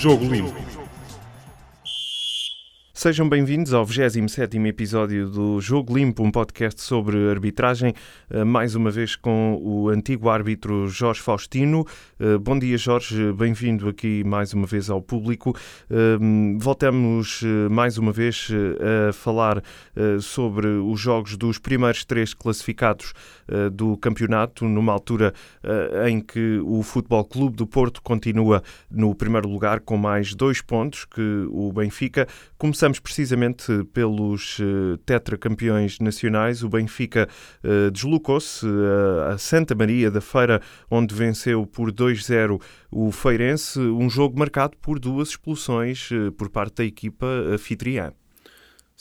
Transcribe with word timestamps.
Jogo 0.00 0.24
Limpo. 0.24 0.54
Sejam 2.94 3.28
bem-vindos 3.28 3.74
ao 3.74 3.84
27º 3.84 4.66
episódio 4.66 5.28
do 5.28 5.60
Jogo 5.60 5.94
Limpo, 5.94 6.22
um 6.22 6.30
podcast 6.30 6.80
sobre 6.80 7.28
arbitragem, 7.28 7.92
eh, 8.30 8.42
mais 8.42 8.74
uma 8.74 8.90
vez 8.90 9.14
com 9.14 9.60
o 9.62 9.90
antigo 9.90 10.30
árbitro 10.30 10.88
Jorge 10.88 11.20
Faustino. 11.20 11.86
Eh, 12.22 12.36
bom 12.36 12.58
dia, 12.58 12.76
Jorge, 12.76 13.32
bem-vindo 13.32 13.88
aqui 13.88 14.22
mais 14.24 14.52
uma 14.52 14.66
vez 14.66 14.90
ao 14.90 15.00
público. 15.00 15.56
Eh, 15.88 16.18
voltamos 16.58 17.42
mais 17.70 17.96
uma 17.96 18.12
vez 18.12 18.48
a 19.08 19.12
falar 19.12 19.62
sobre 20.20 20.66
os 20.66 21.00
jogos 21.00 21.36
dos 21.36 21.58
primeiros 21.58 22.04
três 22.04 22.34
classificados 22.34 23.14
do 23.72 23.96
campeonato, 23.96 24.66
numa 24.66 24.92
altura 24.92 25.32
em 26.06 26.20
que 26.20 26.60
o 26.64 26.82
Futebol 26.82 27.24
Clube 27.24 27.56
do 27.56 27.66
Porto 27.66 28.02
continua 28.02 28.62
no 28.90 29.14
primeiro 29.14 29.48
lugar 29.48 29.80
com 29.80 29.96
mais 29.96 30.34
dois 30.34 30.60
pontos 30.60 31.04
que 31.04 31.46
o 31.50 31.72
Benfica. 31.72 32.26
Começamos 32.58 33.00
precisamente 33.00 33.84
pelos 33.92 34.58
tetracampeões 35.04 35.98
nacionais. 35.98 36.62
O 36.62 36.68
Benfica 36.68 37.28
deslocou-se 37.92 38.66
a 39.30 39.38
Santa 39.38 39.74
Maria 39.74 40.10
da 40.10 40.20
Feira, 40.20 40.60
onde 40.90 41.14
venceu 41.14 41.66
por 41.66 41.90
2-0 42.12 42.60
o 42.90 43.10
Feirense, 43.12 43.78
um 43.78 44.08
jogo 44.10 44.38
marcado 44.38 44.76
por 44.78 44.98
duas 44.98 45.30
expulsões 45.30 46.08
por 46.36 46.48
parte 46.50 46.76
da 46.76 46.84
equipa 46.84 47.26
anfitriã. 47.26 48.12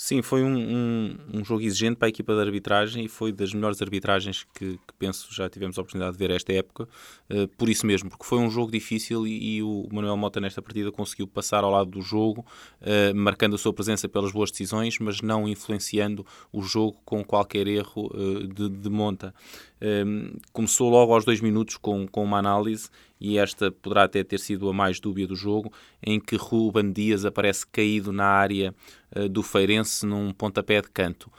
Sim, 0.01 0.21
foi 0.21 0.43
um, 0.43 0.55
um, 0.55 1.17
um, 1.33 1.43
jogo 1.43 1.61
exigente 1.61 1.97
para 1.97 2.07
a 2.07 2.09
equipa 2.09 2.33
de 2.33 2.39
arbitragem 2.39 3.03
e 3.03 3.09
foi 3.09 3.33
das 3.33 3.53
melhores 3.53 3.81
arbitragens 3.81 4.45
que, 4.53 4.77
que 4.77 4.93
penso 4.97 5.27
já 5.29 5.49
tivemos 5.49 5.77
a 5.77 5.81
oportunidade 5.81 6.13
de 6.13 6.17
ver 6.17 6.33
esta 6.33 6.53
época. 6.53 6.87
Uh, 7.29 7.49
por 7.57 7.67
isso 7.67 7.85
mesmo, 7.85 8.09
porque 8.09 8.23
foi 8.23 8.37
um 8.37 8.49
jogo 8.49 8.71
difícil 8.71 9.27
e, 9.27 9.57
e, 9.57 9.61
o 9.61 9.89
Manuel 9.91 10.15
Mota 10.15 10.39
nesta 10.39 10.61
partida 10.61 10.89
conseguiu 10.89 11.27
passar 11.27 11.65
ao 11.65 11.69
lado 11.69 11.91
do 11.91 12.01
jogo, 12.01 12.45
uh, 12.79 13.13
marcando 13.13 13.55
a 13.55 13.57
sua 13.57 13.73
presença 13.73 14.07
pelas 14.07 14.31
boas 14.31 14.51
decisões, 14.51 14.97
mas 14.99 15.19
não 15.19 15.49
influenciando 15.49 16.25
o 16.49 16.61
jogo 16.61 16.97
com 17.03 17.21
qualquer 17.21 17.67
erro 17.67 18.09
uh, 18.13 18.47
de, 18.47 18.69
de, 18.69 18.89
monta. 18.89 19.35
Ehm, 19.81 20.37
começou 20.53 20.89
logo 20.89 21.13
aos 21.13 21.25
dois 21.25 21.41
minutos 21.41 21.75
com, 21.75 22.07
com 22.07 22.23
uma 22.23 22.37
análise 22.37 22.89
e 23.19 23.37
esta 23.37 23.71
poderá 23.71 24.03
até 24.03 24.23
ter 24.23 24.39
sido 24.39 24.69
a 24.69 24.73
mais 24.73 24.99
dúbia 24.99 25.27
do 25.27 25.35
jogo, 25.35 25.71
em 26.01 26.19
que 26.19 26.35
Ruben 26.35 26.91
Dias 26.91 27.25
aparece 27.25 27.65
caído 27.67 28.11
na 28.11 28.25
área 28.25 28.73
uh, 29.15 29.27
do 29.27 29.43
Feirense 29.43 30.05
num 30.05 30.31
pontapé 30.31 30.81
de 30.81 30.89
canto. 30.89 31.31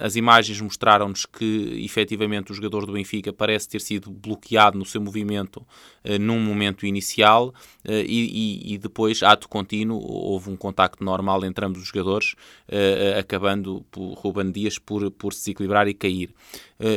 As 0.00 0.16
imagens 0.16 0.60
mostraram-nos 0.60 1.26
que 1.26 1.84
efetivamente 1.84 2.50
o 2.50 2.54
jogador 2.54 2.86
do 2.86 2.92
Benfica 2.92 3.32
parece 3.32 3.68
ter 3.68 3.80
sido 3.82 4.10
bloqueado 4.10 4.78
no 4.78 4.84
seu 4.84 5.00
movimento 5.00 5.58
uh, 5.58 6.18
num 6.18 6.40
momento 6.40 6.86
inicial 6.86 7.48
uh, 7.48 7.92
e, 7.92 8.74
e, 8.74 8.78
depois, 8.78 9.22
ato 9.22 9.48
contínuo, 9.48 10.00
houve 10.00 10.50
um 10.50 10.56
contacto 10.56 11.04
normal 11.04 11.44
entre 11.44 11.66
ambos 11.66 11.82
os 11.82 11.88
jogadores, 11.88 12.34
uh, 12.68 13.18
acabando 13.18 13.84
por 13.90 14.14
Ruben 14.14 14.50
Dias 14.50 14.78
por, 14.78 15.10
por 15.10 15.34
se 15.34 15.40
desequilibrar 15.40 15.86
e 15.86 15.94
cair. 15.94 16.30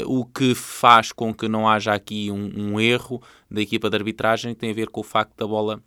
o 0.05 0.25
que 0.25 0.55
faz 0.55 1.11
com 1.11 1.33
que 1.33 1.47
não 1.47 1.67
haja 1.67 1.93
aqui 1.93 2.31
um, 2.31 2.51
um 2.55 2.79
erro 2.79 3.21
da 3.51 3.61
equipa 3.61 3.89
de 3.89 3.97
arbitragem 3.97 4.55
tem 4.55 4.71
a 4.71 4.73
ver 4.73 4.89
com 4.89 5.01
o 5.01 5.03
facto 5.03 5.35
da 5.37 5.45
bola 5.45 5.81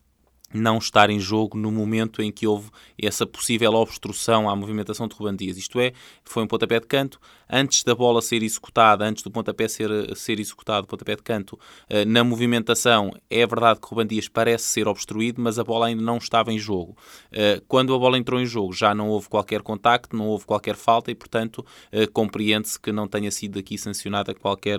não 0.53 0.79
estar 0.79 1.11
em 1.11 1.21
jogo 1.21 1.59
no 1.59 1.71
momento 1.71 2.23
em 2.23 2.33
que 2.33 2.47
houve 2.47 2.71
essa 3.01 3.27
possível 3.27 3.75
obstrução 3.75 4.49
à 4.49 4.57
movimentação 4.57 5.07
de 5.07 5.15
Ruban 5.15 5.37
Dias. 5.37 5.57
Isto 5.57 5.81
é, 5.81 5.93
foi 6.25 6.43
um 6.43 6.47
pontapé 6.47 6.81
de 6.81 6.87
canto, 6.87 7.21
antes 7.51 7.83
da 7.83 7.95
bola 7.95 8.21
ser 8.23 8.43
executada, 8.43 9.05
antes 9.05 9.23
do 9.23 9.31
pontapé 9.31 9.69
ser, 9.69 10.17
ser 10.17 10.39
executado, 10.39 10.87
pontapé 10.87 11.17
de 11.17 11.23
canto, 11.23 11.59
eh, 11.89 12.05
na 12.05 12.23
movimentação, 12.23 13.13
é 13.31 13.47
verdade 13.47 13.81
que 13.81 13.89
Ruban 13.89 14.07
Dias 14.07 14.29
parece 14.29 14.65
ser 14.65 14.89
obstruído, 14.89 15.41
mas 15.41 15.59
a 15.59 15.65
bola 15.65 15.87
ainda 15.87 16.03
não 16.03 16.19
estava 16.19 16.53
em 16.53 16.59
jogo. 16.59 16.97
Eh, 17.33 17.61
quando 17.67 17.95
a 17.95 17.99
bola 17.99 18.19
entrou 18.19 18.41
em 18.41 18.47
jogo, 18.47 18.73
já 18.73 18.95
não 18.95 19.09
houve 19.09 19.29
qualquer 19.29 19.63
contacto, 19.63 20.17
não 20.17 20.27
houve 20.27 20.45
qualquer 20.45 20.77
falta 20.77 21.11
e, 21.11 21.15
portanto, 21.15 21.65
eh, 21.93 22.07
compreende-se 22.07 22.79
que 22.79 22.93
não 22.93 23.07
tenha 23.07 23.31
sido 23.31 23.59
aqui 23.59 23.79
sancionada 23.79 24.35
qualquer 24.35 24.79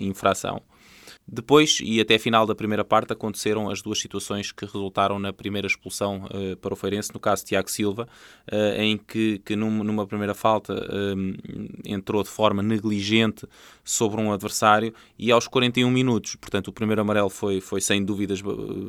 infração. 0.00 0.62
Depois, 1.32 1.78
e 1.80 2.00
até 2.00 2.16
a 2.16 2.18
final 2.18 2.44
da 2.44 2.56
primeira 2.56 2.84
parte, 2.84 3.12
aconteceram 3.12 3.70
as 3.70 3.80
duas 3.80 4.00
situações 4.00 4.50
que 4.50 4.64
resultaram 4.64 5.16
na 5.16 5.32
primeira 5.32 5.68
expulsão 5.68 6.24
uh, 6.24 6.56
para 6.56 6.74
o 6.74 6.76
Feirense, 6.76 7.14
no 7.14 7.20
caso 7.20 7.44
Tiago 7.44 7.70
Silva, 7.70 8.08
uh, 8.52 8.80
em 8.80 8.98
que, 8.98 9.38
que 9.44 9.54
num, 9.54 9.84
numa 9.84 10.04
primeira 10.08 10.34
falta 10.34 10.74
uh, 10.74 11.78
entrou 11.84 12.24
de 12.24 12.28
forma 12.28 12.64
negligente 12.64 13.46
sobre 13.84 14.20
um 14.20 14.32
adversário 14.32 14.92
e 15.16 15.30
aos 15.30 15.46
41 15.46 15.88
minutos, 15.88 16.34
portanto 16.34 16.66
o 16.66 16.72
primeiro 16.72 17.00
amarelo 17.00 17.30
foi, 17.30 17.60
foi 17.60 17.80
sem 17.80 18.04
dúvidas 18.04 18.42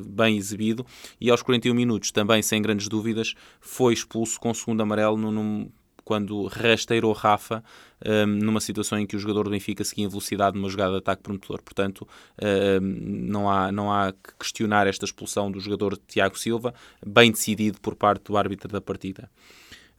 bem 0.08 0.36
exibido, 0.36 0.84
e 1.20 1.30
aos 1.30 1.44
41 1.44 1.76
minutos, 1.76 2.12
também 2.12 2.42
sem 2.42 2.60
grandes 2.60 2.88
dúvidas, 2.88 3.36
foi 3.60 3.94
expulso 3.94 4.40
com 4.40 4.50
o 4.50 4.56
segundo 4.56 4.82
amarelo 4.82 5.16
num, 5.16 5.70
quando 6.12 6.46
rasteirou 6.48 7.14
Rafa 7.14 7.64
um, 8.06 8.26
numa 8.26 8.60
situação 8.60 9.00
em 9.00 9.06
que 9.08 9.16
o 9.16 9.20
jogador 9.20 9.46
do 9.46 9.50
Benfica 9.50 9.82
seguia 9.82 10.04
em 10.04 10.10
velocidade 10.10 10.58
numa 10.58 10.68
jogada 10.68 10.92
de 10.92 10.98
ataque 10.98 11.24
promotor. 11.24 11.62
Portanto, 11.62 12.06
um, 12.44 12.82
não, 12.82 13.50
há, 13.50 13.72
não 13.72 13.90
há 13.90 14.12
que 14.12 14.36
questionar 14.38 14.88
esta 14.88 15.06
expulsão 15.06 15.50
do 15.50 15.58
jogador 15.62 15.98
Tiago 16.10 16.38
Silva, 16.38 16.74
bem 17.06 17.32
decidido 17.32 17.80
por 17.80 17.96
parte 17.96 18.26
do 18.26 18.36
árbitro 18.36 18.70
da 18.70 18.82
partida. 18.82 19.32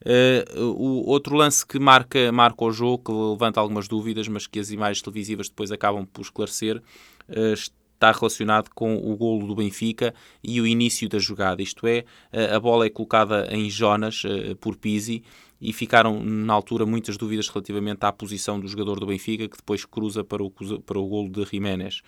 Uh, 0.02 0.60
o 0.60 1.08
outro 1.08 1.34
lance 1.34 1.66
que 1.66 1.78
marca, 1.78 2.30
marca 2.30 2.62
o 2.62 2.70
jogo, 2.70 3.04
que 3.04 3.10
levanta 3.10 3.58
algumas 3.58 3.88
dúvidas, 3.88 4.28
mas 4.28 4.46
que 4.46 4.60
as 4.60 4.70
imagens 4.70 5.00
televisivas 5.00 5.48
depois 5.48 5.72
acabam 5.72 6.04
por 6.04 6.20
esclarecer, 6.20 6.76
uh, 6.76 7.54
está 7.54 8.12
relacionado 8.12 8.68
com 8.74 8.96
o 8.96 9.16
golo 9.16 9.46
do 9.46 9.54
Benfica 9.54 10.12
e 10.44 10.60
o 10.60 10.66
início 10.66 11.08
da 11.08 11.18
jogada. 11.18 11.62
Isto 11.62 11.86
é, 11.86 12.04
a 12.52 12.60
bola 12.60 12.84
é 12.84 12.90
colocada 12.90 13.46
em 13.50 13.70
Jonas 13.70 14.24
uh, 14.24 14.54
por 14.56 14.76
Pizzi 14.76 15.22
e 15.62 15.72
ficaram 15.72 16.22
na 16.22 16.52
altura 16.52 16.84
muitas 16.84 17.16
dúvidas 17.16 17.48
relativamente 17.48 18.04
à 18.04 18.12
posição 18.12 18.58
do 18.58 18.66
jogador 18.66 18.98
do 18.98 19.06
Benfica 19.06 19.48
que 19.48 19.56
depois 19.56 19.84
cruza 19.84 20.24
para 20.24 20.42
o, 20.42 20.50
para 20.50 20.98
o 20.98 21.06
golo 21.06 21.30
de 21.30 21.44
Jiménez. 21.44 22.02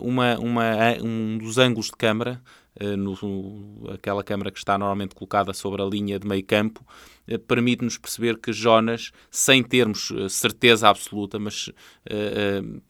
Uma, 0.00 0.38
uma, 0.38 0.64
um 1.02 1.36
dos 1.36 1.58
ângulos 1.58 1.86
de 1.86 1.92
câmara, 1.92 2.40
eh, 2.80 2.94
no, 2.96 3.90
aquela 3.92 4.22
câmara 4.22 4.52
que 4.52 4.58
está 4.58 4.78
normalmente 4.78 5.14
colocada 5.14 5.52
sobre 5.52 5.82
a 5.82 5.84
linha 5.84 6.16
de 6.18 6.28
meio 6.28 6.44
campo, 6.44 6.84
eh, 6.86 7.17
permite-nos 7.36 7.98
perceber 7.98 8.38
que 8.38 8.52
Jonas, 8.52 9.10
sem 9.30 9.62
termos 9.62 10.10
eh, 10.12 10.28
certeza 10.28 10.88
absoluta, 10.88 11.38
mas 11.38 11.68
uh, 11.68 12.82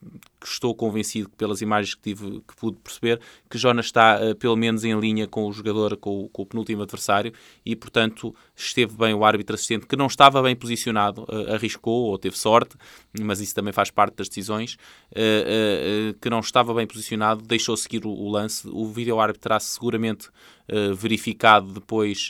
estou 0.43 0.73
convencido 0.73 1.29
pelas 1.31 1.61
imagens 1.61 1.95
que 1.95 2.01
tive, 2.01 2.41
que 2.47 2.55
pude 2.55 2.77
perceber, 2.77 3.19
que 3.49 3.57
Jonas 3.57 3.87
está 3.87 4.19
pelo 4.39 4.55
menos 4.55 4.85
em 4.85 4.97
linha 4.97 5.27
com 5.27 5.45
o 5.45 5.51
jogador, 5.51 5.97
com, 5.97 6.29
com, 6.29 6.43
o 6.43 6.45
penúltimo 6.45 6.83
adversário, 6.83 7.33
e 7.65 7.75
portanto 7.75 8.33
esteve 8.55 8.95
bem 8.95 9.13
o 9.13 9.25
árbitro 9.25 9.55
assistente, 9.55 9.85
que 9.85 9.97
não 9.97 10.07
estava 10.07 10.41
bem 10.41 10.55
posicionado, 10.55 11.25
arriscou 11.53 12.05
ou 12.05 12.17
teve 12.17 12.37
sorte, 12.37 12.77
mas 13.19 13.41
isso 13.41 13.53
também 13.53 13.73
faz 13.73 13.91
parte 13.91 14.15
das 14.15 14.29
decisões, 14.29 14.77
que 16.21 16.29
não 16.29 16.39
estava 16.39 16.73
bem 16.73 16.87
posicionado, 16.87 17.41
deixou 17.41 17.75
seguir 17.75 18.05
o, 18.05 18.09
o 18.09 18.29
lance. 18.29 18.67
O 18.69 18.85
vídeo 18.85 19.19
árbitro 19.19 19.41
terá 19.41 19.59
seguramente 19.59 20.29
verificado 20.95 21.73
depois 21.73 22.29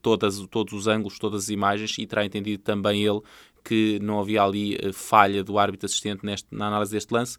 todas, 0.00 0.38
todos 0.46 0.72
os 0.72 0.86
ângulos, 0.86 1.18
todas 1.18 1.41
imagens 1.48 1.96
e 1.98 2.06
terá 2.06 2.24
entendido 2.24 2.62
também 2.62 3.04
ele 3.04 3.20
que 3.64 3.98
não 4.00 4.18
havia 4.18 4.42
ali 4.42 4.74
uh, 4.76 4.92
falha 4.92 5.44
do 5.44 5.58
árbitro 5.58 5.86
assistente 5.86 6.24
neste, 6.26 6.48
na 6.50 6.66
análise 6.66 6.90
deste 6.90 7.12
lance, 7.12 7.38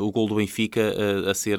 o 0.00 0.12
gol 0.12 0.28
do 0.28 0.36
Benfica 0.36 0.94
a 1.28 1.34
ser 1.34 1.58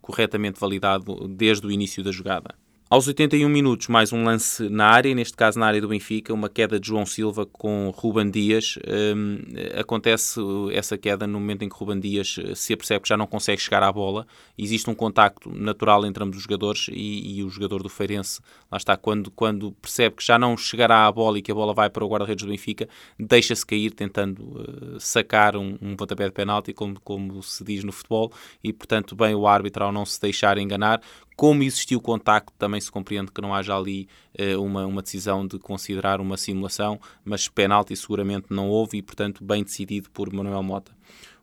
corretamente 0.00 0.60
validado 0.60 1.28
desde 1.28 1.66
o 1.66 1.70
início 1.70 2.02
da 2.04 2.12
jogada. 2.12 2.54
Aos 2.92 3.06
81 3.06 3.48
minutos, 3.48 3.86
mais 3.86 4.12
um 4.12 4.24
lance 4.24 4.68
na 4.68 4.86
área, 4.86 5.14
neste 5.14 5.36
caso 5.36 5.60
na 5.60 5.64
área 5.64 5.80
do 5.80 5.86
Benfica, 5.86 6.34
uma 6.34 6.48
queda 6.48 6.80
de 6.80 6.88
João 6.88 7.06
Silva 7.06 7.46
com 7.46 7.88
Ruban 7.94 8.28
Dias. 8.28 8.80
Um, 8.84 9.38
acontece 9.78 10.40
essa 10.72 10.98
queda 10.98 11.24
no 11.24 11.38
momento 11.38 11.62
em 11.62 11.68
que 11.68 11.76
Ruban 11.76 12.00
Dias 12.00 12.34
eh, 12.40 12.52
se 12.56 12.72
apercebe 12.72 13.02
que 13.02 13.08
já 13.08 13.16
não 13.16 13.28
consegue 13.28 13.62
chegar 13.62 13.80
à 13.84 13.92
bola. 13.92 14.26
Existe 14.58 14.90
um 14.90 14.94
contacto 14.96 15.56
natural 15.56 16.04
entre 16.04 16.24
ambos 16.24 16.38
os 16.38 16.42
jogadores 16.42 16.88
e, 16.90 17.38
e 17.38 17.44
o 17.44 17.48
jogador 17.48 17.80
do 17.80 17.88
Feirense, 17.88 18.40
lá 18.68 18.76
está, 18.76 18.96
quando, 18.96 19.30
quando 19.30 19.70
percebe 19.70 20.16
que 20.16 20.26
já 20.26 20.36
não 20.36 20.56
chegará 20.56 21.06
à 21.06 21.12
bola 21.12 21.38
e 21.38 21.42
que 21.42 21.52
a 21.52 21.54
bola 21.54 21.72
vai 21.72 21.88
para 21.88 22.04
o 22.04 22.08
guarda-redes 22.08 22.44
do 22.44 22.50
Benfica, 22.50 22.88
deixa-se 23.16 23.64
cair 23.64 23.92
tentando 23.92 24.40
uh, 24.40 24.98
sacar 24.98 25.56
um, 25.56 25.78
um 25.80 25.94
pontapé 25.94 26.24
de 26.24 26.32
penalti, 26.32 26.72
como, 26.72 26.98
como 27.02 27.40
se 27.40 27.62
diz 27.62 27.84
no 27.84 27.92
futebol, 27.92 28.32
e 28.64 28.72
portanto, 28.72 29.14
bem 29.14 29.32
o 29.32 29.46
árbitro 29.46 29.84
ao 29.84 29.92
não 29.92 30.04
se 30.04 30.20
deixar 30.20 30.58
enganar, 30.58 31.00
como 31.40 31.62
existiu 31.62 32.02
contacto, 32.02 32.52
também 32.58 32.78
se 32.82 32.92
compreende 32.92 33.32
que 33.32 33.40
não 33.40 33.54
haja 33.54 33.74
ali 33.74 34.06
uh, 34.38 34.62
uma, 34.62 34.84
uma 34.84 35.00
decisão 35.00 35.46
de 35.46 35.58
considerar 35.58 36.20
uma 36.20 36.36
simulação, 36.36 37.00
mas 37.24 37.48
penalti 37.48 37.96
seguramente 37.96 38.48
não 38.50 38.68
houve 38.68 38.98
e, 38.98 39.02
portanto, 39.02 39.42
bem 39.42 39.64
decidido 39.64 40.10
por 40.10 40.30
Manuel 40.30 40.62
Mota. 40.62 40.92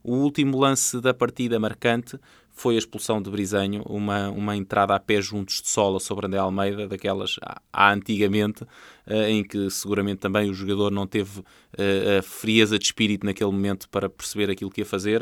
O 0.04 0.14
último 0.18 0.56
lance 0.60 1.02
da 1.02 1.16
partida 1.16 1.60
marcante 1.60 2.20
foi 2.58 2.74
a 2.74 2.80
expulsão 2.80 3.22
de 3.22 3.30
Brisanho, 3.30 3.84
uma, 3.86 4.30
uma 4.32 4.56
entrada 4.56 4.96
a 4.96 5.00
pé 5.00 5.22
juntos 5.22 5.62
de 5.62 5.70
sola 5.70 6.00
sobre 6.00 6.26
André 6.26 6.40
Almeida, 6.40 6.88
daquelas 6.88 7.36
há 7.72 7.94
antigamente, 7.94 8.64
uh, 8.64 9.28
em 9.30 9.44
que 9.44 9.70
seguramente 9.70 10.18
também 10.18 10.50
o 10.50 10.54
jogador 10.56 10.90
não 10.90 11.06
teve 11.06 11.40
uh, 11.40 11.44
a 12.18 12.22
frieza 12.24 12.80
de 12.80 12.86
espírito 12.86 13.28
naquele 13.28 13.52
momento 13.52 13.88
para 13.90 14.10
perceber 14.10 14.50
aquilo 14.50 14.72
que 14.72 14.82
ia 14.82 14.86
fazer. 14.86 15.22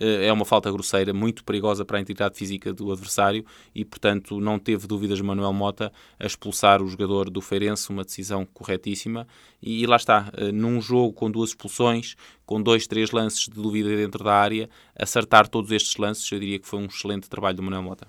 Uh, 0.00 0.22
é 0.22 0.32
uma 0.32 0.44
falta 0.44 0.70
grosseira, 0.70 1.12
muito 1.12 1.42
perigosa 1.42 1.84
para 1.84 1.98
a 1.98 2.00
integridade 2.00 2.38
física 2.38 2.72
do 2.72 2.92
adversário 2.92 3.44
e, 3.74 3.84
portanto, 3.84 4.40
não 4.40 4.56
teve 4.56 4.86
dúvidas 4.86 5.20
Manuel 5.20 5.52
Mota 5.52 5.92
a 6.20 6.26
expulsar 6.26 6.80
o 6.80 6.86
jogador 6.86 7.28
do 7.30 7.40
Feirense, 7.40 7.90
uma 7.90 8.04
decisão 8.04 8.46
corretíssima. 8.46 9.26
E, 9.60 9.82
e 9.82 9.86
lá 9.86 9.96
está, 9.96 10.30
num 10.52 10.80
jogo 10.80 11.12
com 11.14 11.28
duas 11.30 11.50
expulsões, 11.50 12.14
com 12.44 12.62
dois, 12.62 12.86
três 12.86 13.10
lances 13.10 13.48
de 13.48 13.54
dúvida 13.60 13.88
dentro 13.96 14.22
da 14.22 14.34
área, 14.34 14.70
acertar 14.94 15.48
todos 15.48 15.72
estes 15.72 15.96
lances, 15.96 16.30
eu 16.30 16.38
diria 16.38 16.58
que 16.58 16.66
foi 16.66 16.75
um 16.76 16.86
excelente 16.86 17.28
trabalho 17.28 17.56
do 17.56 17.62
Manuel 17.62 17.82
Mota. 17.82 18.08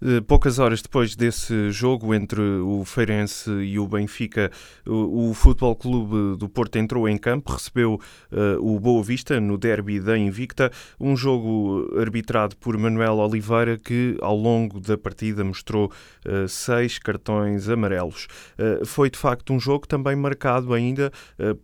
Eh, 0.00 0.20
poucas 0.20 0.58
horas 0.58 0.80
depois 0.80 1.16
desse 1.16 1.70
jogo 1.72 2.14
entre 2.14 2.40
o 2.40 2.84
Feirense 2.84 3.50
e 3.50 3.78
o 3.78 3.86
Benfica, 3.86 4.50
o, 4.86 5.34
Futebol 5.34 5.74
Clube 5.74 6.36
do 6.38 6.48
Porto 6.48 6.76
entrou 6.76 7.08
em 7.08 7.18
campo, 7.18 7.52
recebeu 7.52 8.00
uh, 8.32 8.74
o 8.74 8.78
Boa 8.78 9.02
Vista 9.02 9.40
no 9.40 9.58
derby 9.58 10.00
da 10.00 10.16
Invicta, 10.16 10.70
um 11.00 11.16
jogo 11.16 11.88
arbitrado 11.98 12.56
por 12.56 12.76
Manuel 12.76 13.18
Oliveira 13.18 13.76
que 13.76 14.16
ao 14.20 14.36
longo 14.36 14.80
da 14.80 14.96
partida 14.96 15.44
mostrou 15.44 15.86
uh, 16.26 16.48
seis 16.48 16.98
cartões 16.98 17.68
amarelos. 17.68 18.26
Uh, 18.58 18.86
foi 18.86 19.10
de 19.10 19.18
facto 19.18 19.52
um 19.52 19.60
jogo 19.60 19.86
também 19.86 20.16
marcado 20.16 20.72
ainda 20.72 21.12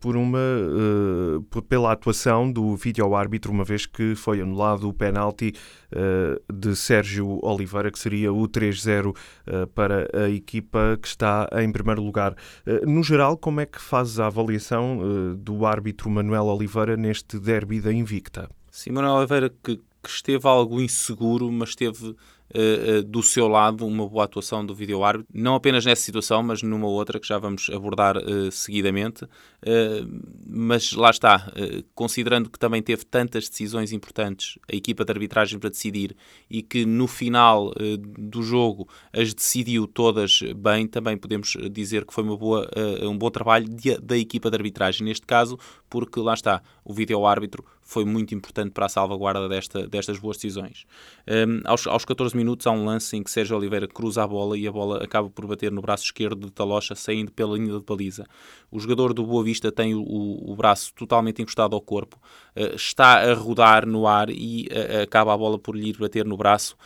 por 0.00 0.16
uma 0.16 0.38
pela 1.68 1.92
atuação 1.92 2.50
do 2.50 2.76
vídeo-árbitro, 2.76 3.52
uma 3.52 3.64
vez 3.64 3.86
que 3.86 4.14
foi 4.14 4.40
anulado 4.40 4.88
o 4.88 4.92
penalti 4.92 5.52
de 6.52 6.74
Sérgio 6.74 7.38
Oliveira, 7.42 7.90
que 7.90 7.98
seria 7.98 8.32
o 8.32 8.48
3-0 8.48 9.14
eh, 9.46 9.66
para 9.66 10.08
a 10.12 10.28
equipa 10.28 10.98
que 11.00 11.08
está 11.08 11.48
em 11.52 11.70
primeiro 11.70 12.02
lugar. 12.02 12.36
Eh, 12.66 12.84
no 12.86 13.02
geral, 13.02 13.36
como 13.36 13.60
é 13.60 13.66
que 13.66 13.80
fazes 13.80 14.18
a 14.18 14.26
avaliação 14.26 15.00
eh, 15.00 15.36
do 15.38 15.66
árbitro 15.66 16.10
Manuel 16.10 16.44
Oliveira 16.46 16.96
neste 16.96 17.38
derby 17.38 17.80
da 17.80 17.92
Invicta? 17.92 18.48
Sim, 18.70 18.92
Manuel 18.92 19.14
Oliveira 19.14 19.50
que, 19.62 19.76
que 19.76 20.08
esteve 20.08 20.46
algo 20.48 20.80
inseguro, 20.80 21.50
mas 21.50 21.70
esteve 21.70 22.14
uh, 22.50 23.02
do 23.02 23.22
seu 23.22 23.48
lado 23.48 23.86
uma 23.86 24.08
boa 24.08 24.24
atuação 24.24 24.64
do 24.64 24.74
vídeo 24.74 25.02
árbitro, 25.04 25.32
não 25.32 25.54
apenas 25.54 25.84
nessa 25.84 26.02
situação, 26.02 26.42
mas 26.42 26.62
numa 26.62 26.86
outra 26.86 27.18
que 27.18 27.26
já 27.26 27.38
vamos 27.38 27.70
abordar 27.70 28.16
uh, 28.16 28.50
seguidamente. 28.50 29.26
mas 30.46 30.92
lá 30.92 31.10
está, 31.10 31.50
considerando 31.94 32.50
que 32.50 32.58
também 32.58 32.82
teve 32.82 33.04
tantas 33.04 33.48
decisões 33.48 33.92
importantes, 33.92 34.58
a 34.70 34.76
equipa 34.76 35.04
de 35.04 35.12
arbitragem 35.12 35.58
para 35.58 35.70
decidir 35.70 36.14
e 36.50 36.62
que 36.62 36.84
no 36.84 37.06
final 37.06 37.72
do 37.98 38.42
jogo 38.42 38.86
as 39.10 39.32
decidiu 39.32 39.86
todas 39.86 40.40
bem, 40.56 40.86
também 40.86 41.16
podemos 41.16 41.56
dizer 41.70 42.04
que 42.04 42.12
foi 42.12 42.24
uma 42.24 42.36
boa, 42.36 42.68
um 43.02 43.16
bom 43.16 43.30
trabalho 43.30 43.66
de, 43.66 43.96
da 43.98 44.18
equipa 44.18 44.50
de 44.50 44.56
arbitragem, 44.56 45.06
neste 45.06 45.26
caso, 45.26 45.58
porque 45.88 46.20
lá 46.20 46.34
está, 46.34 46.62
o 46.84 46.92
vídeo 46.92 47.24
árbitro 47.24 47.64
foi 47.84 48.04
muito 48.04 48.34
importante 48.34 48.72
para 48.72 48.86
a 48.86 48.88
salvaguarda 48.88 49.48
desta, 49.48 49.86
destas 49.86 50.18
boas 50.18 50.36
decisões. 50.36 50.86
Um, 51.28 51.60
aos, 51.64 51.86
aos 51.86 52.04
14 52.04 52.36
minutos 52.36 52.66
há 52.66 52.70
um 52.70 52.84
lance 52.84 53.16
em 53.16 53.22
que 53.22 53.30
Sérgio 53.30 53.56
Oliveira 53.56 53.86
cruza 53.86 54.24
a 54.24 54.26
bola 54.26 54.56
e 54.56 54.66
a 54.66 54.72
bola 54.72 55.04
acaba 55.04 55.28
por 55.28 55.46
bater 55.46 55.70
no 55.70 55.82
braço 55.82 56.04
esquerdo 56.04 56.46
de 56.46 56.52
Talocha, 56.52 56.94
saindo 56.94 57.30
pela 57.30 57.56
linha 57.56 57.78
de 57.78 57.84
baliza. 57.84 58.26
O 58.70 58.80
jogador 58.80 59.12
do 59.12 59.24
Boa 59.24 59.44
Vista 59.44 59.70
tem 59.70 59.94
o, 59.94 60.02
o 60.02 60.56
braço 60.56 60.92
totalmente 60.94 61.42
encostado 61.42 61.76
ao 61.76 61.80
corpo, 61.80 62.18
está 62.56 63.30
a 63.30 63.34
rodar 63.34 63.86
no 63.86 64.06
ar 64.06 64.30
e 64.30 64.68
uh, 64.70 65.02
acaba 65.02 65.34
a 65.34 65.36
bola 65.36 65.58
por 65.58 65.76
lhe 65.76 65.88
ir 65.88 65.98
bater 65.98 66.24
no 66.24 66.36
braço, 66.36 66.76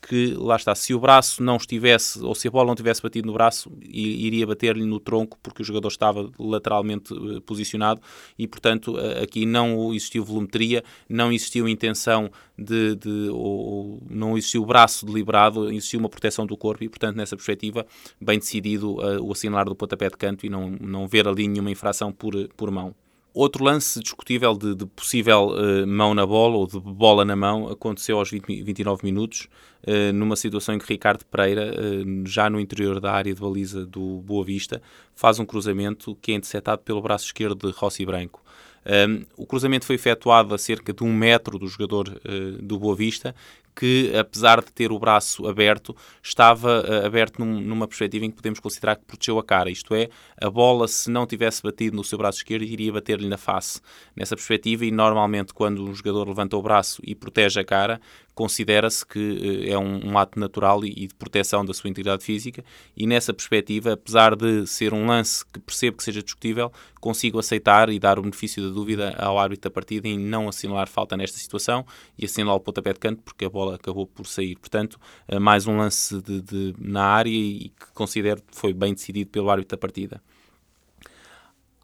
que 0.00 0.34
lá 0.34 0.56
está, 0.56 0.74
se 0.74 0.94
o 0.94 1.00
braço 1.00 1.42
não 1.42 1.56
estivesse, 1.56 2.22
ou 2.22 2.34
se 2.34 2.46
a 2.46 2.50
bola 2.50 2.68
não 2.68 2.74
tivesse 2.74 3.02
batido 3.02 3.26
no 3.26 3.32
braço, 3.32 3.70
iria 3.82 4.46
bater-lhe 4.46 4.84
no 4.84 5.00
tronco, 5.00 5.38
porque 5.42 5.62
o 5.62 5.64
jogador 5.64 5.88
estava 5.88 6.30
lateralmente 6.38 7.12
posicionado 7.40 8.00
e, 8.38 8.46
portanto, 8.46 8.96
aqui 9.20 9.44
não 9.44 9.92
existiu 9.92 10.24
volumetria, 10.24 10.84
não 11.08 11.32
existiu 11.32 11.68
intenção 11.68 12.30
de, 12.56 12.94
de 12.94 13.28
ou, 13.30 14.00
não 14.08 14.38
existiu 14.38 14.64
braço 14.64 15.04
deliberado, 15.04 15.70
existiu 15.70 15.98
uma 15.98 16.08
proteção 16.08 16.46
do 16.46 16.56
corpo 16.56 16.84
e, 16.84 16.88
portanto, 16.88 17.16
nessa 17.16 17.36
perspectiva, 17.36 17.84
bem 18.20 18.38
decidido 18.38 18.92
uh, 18.94 19.22
o 19.22 19.32
assinalar 19.32 19.66
do 19.66 19.74
pontapé 19.74 20.08
de 20.08 20.16
canto 20.16 20.46
e 20.46 20.48
não, 20.48 20.70
não 20.70 21.08
ver 21.08 21.26
ali 21.26 21.48
nenhuma 21.48 21.70
infração 21.70 22.12
por, 22.12 22.34
por 22.56 22.70
mão. 22.70 22.94
Outro 23.38 23.62
lance 23.62 24.00
discutível 24.00 24.54
de, 24.54 24.74
de 24.74 24.86
possível 24.86 25.48
uh, 25.50 25.86
mão 25.86 26.14
na 26.14 26.24
bola 26.24 26.56
ou 26.56 26.66
de 26.66 26.80
bola 26.80 27.22
na 27.22 27.36
mão 27.36 27.68
aconteceu 27.68 28.18
aos 28.18 28.30
20, 28.30 28.62
29 28.62 29.04
minutos, 29.04 29.46
uh, 29.86 30.10
numa 30.14 30.36
situação 30.36 30.74
em 30.74 30.78
que 30.78 30.88
Ricardo 30.88 31.22
Pereira, 31.26 31.70
uh, 31.70 32.26
já 32.26 32.48
no 32.48 32.58
interior 32.58 32.98
da 32.98 33.12
área 33.12 33.34
de 33.34 33.38
baliza 33.38 33.84
do 33.84 34.22
Boa 34.22 34.42
Vista, 34.42 34.80
faz 35.14 35.38
um 35.38 35.44
cruzamento 35.44 36.16
que 36.22 36.32
é 36.32 36.34
interceptado 36.34 36.80
pelo 36.80 37.02
braço 37.02 37.26
esquerdo 37.26 37.70
de 37.70 37.76
Rossi 37.76 38.06
Branco. 38.06 38.42
Um, 38.86 39.26
o 39.36 39.44
cruzamento 39.44 39.84
foi 39.84 39.96
efetuado 39.96 40.54
a 40.54 40.58
cerca 40.58 40.90
de 40.94 41.04
um 41.04 41.12
metro 41.12 41.58
do 41.58 41.66
jogador 41.66 42.18
do 42.62 42.78
Boa 42.78 42.96
Vista, 42.96 43.34
que, 43.78 44.10
apesar 44.16 44.62
de 44.62 44.72
ter 44.72 44.90
o 44.90 44.98
braço 44.98 45.46
aberto, 45.46 45.94
estava 46.22 46.82
uh, 46.82 47.06
aberto 47.06 47.38
num, 47.38 47.60
numa 47.60 47.86
perspectiva 47.86 48.24
em 48.24 48.30
que 48.30 48.36
podemos 48.36 48.58
considerar 48.58 48.96
que 48.96 49.04
protegeu 49.04 49.38
a 49.38 49.44
cara. 49.44 49.70
Isto 49.70 49.94
é, 49.94 50.08
a 50.40 50.48
bola, 50.48 50.88
se 50.88 51.10
não 51.10 51.26
tivesse 51.26 51.62
batido 51.62 51.94
no 51.94 52.02
seu 52.02 52.16
braço 52.16 52.38
esquerdo, 52.38 52.64
iria 52.64 52.92
bater-lhe 52.92 53.28
na 53.28 53.36
face. 53.36 53.80
Nessa 54.16 54.34
perspectiva, 54.34 54.86
e 54.86 54.90
normalmente, 54.90 55.52
quando 55.52 55.84
um 55.84 55.94
jogador 55.94 56.26
levanta 56.26 56.56
o 56.56 56.62
braço 56.62 57.02
e 57.04 57.14
protege 57.14 57.60
a 57.60 57.64
cara, 57.64 58.00
considera-se 58.36 59.04
que 59.04 59.18
uh, 59.18 59.72
é 59.72 59.78
um, 59.78 60.10
um, 60.10 60.18
ato 60.18 60.38
natural 60.38 60.84
e, 60.84 60.90
e, 60.90 61.06
de 61.06 61.14
proteção 61.14 61.64
da 61.64 61.72
sua 61.72 61.88
integridade 61.88 62.22
física. 62.22 62.62
E 62.94 63.06
nessa 63.06 63.32
perspectiva, 63.32 63.94
apesar 63.94 64.36
de 64.36 64.66
ser 64.66 64.92
um 64.92 65.06
lance 65.06 65.42
que 65.46 65.58
percebo 65.58 65.96
que 65.96 66.04
seja 66.04 66.22
discutível, 66.22 66.70
consigo 67.00 67.38
aceitar 67.38 67.88
e 67.88 67.98
dar 67.98 68.18
o 68.18 68.22
benefício 68.22 68.62
da 68.62 68.68
dúvida 68.68 69.16
ao 69.16 69.38
árbitro 69.38 69.70
da 69.70 69.74
partida 69.74 70.06
em 70.06 70.18
não 70.18 70.50
assinalar 70.50 70.86
falta 70.86 71.16
nesta 71.16 71.38
situação 71.38 71.86
e 72.18 72.26
assinalar 72.26 72.56
o 72.56 72.60
pontapé 72.60 72.92
de 72.92 73.00
canto 73.00 73.22
porque 73.22 73.46
a 73.46 73.48
bola 73.48 73.76
acabou 73.76 74.06
por 74.06 74.26
sair. 74.26 74.56
Portanto, 74.56 75.00
eh, 75.26 75.38
mais 75.38 75.66
um 75.66 75.78
lance 75.78 76.20
de, 76.20 76.42
de, 76.42 76.74
na 76.78 77.04
área 77.04 77.30
e 77.30 77.70
que 77.70 77.86
considero 77.94 78.42
que 78.42 78.54
foi 78.54 78.74
bem 78.74 78.92
decidido 78.92 79.30
pelo 79.30 79.48
árbitro 79.48 79.78
da 79.78 79.80
partida. 79.80 80.20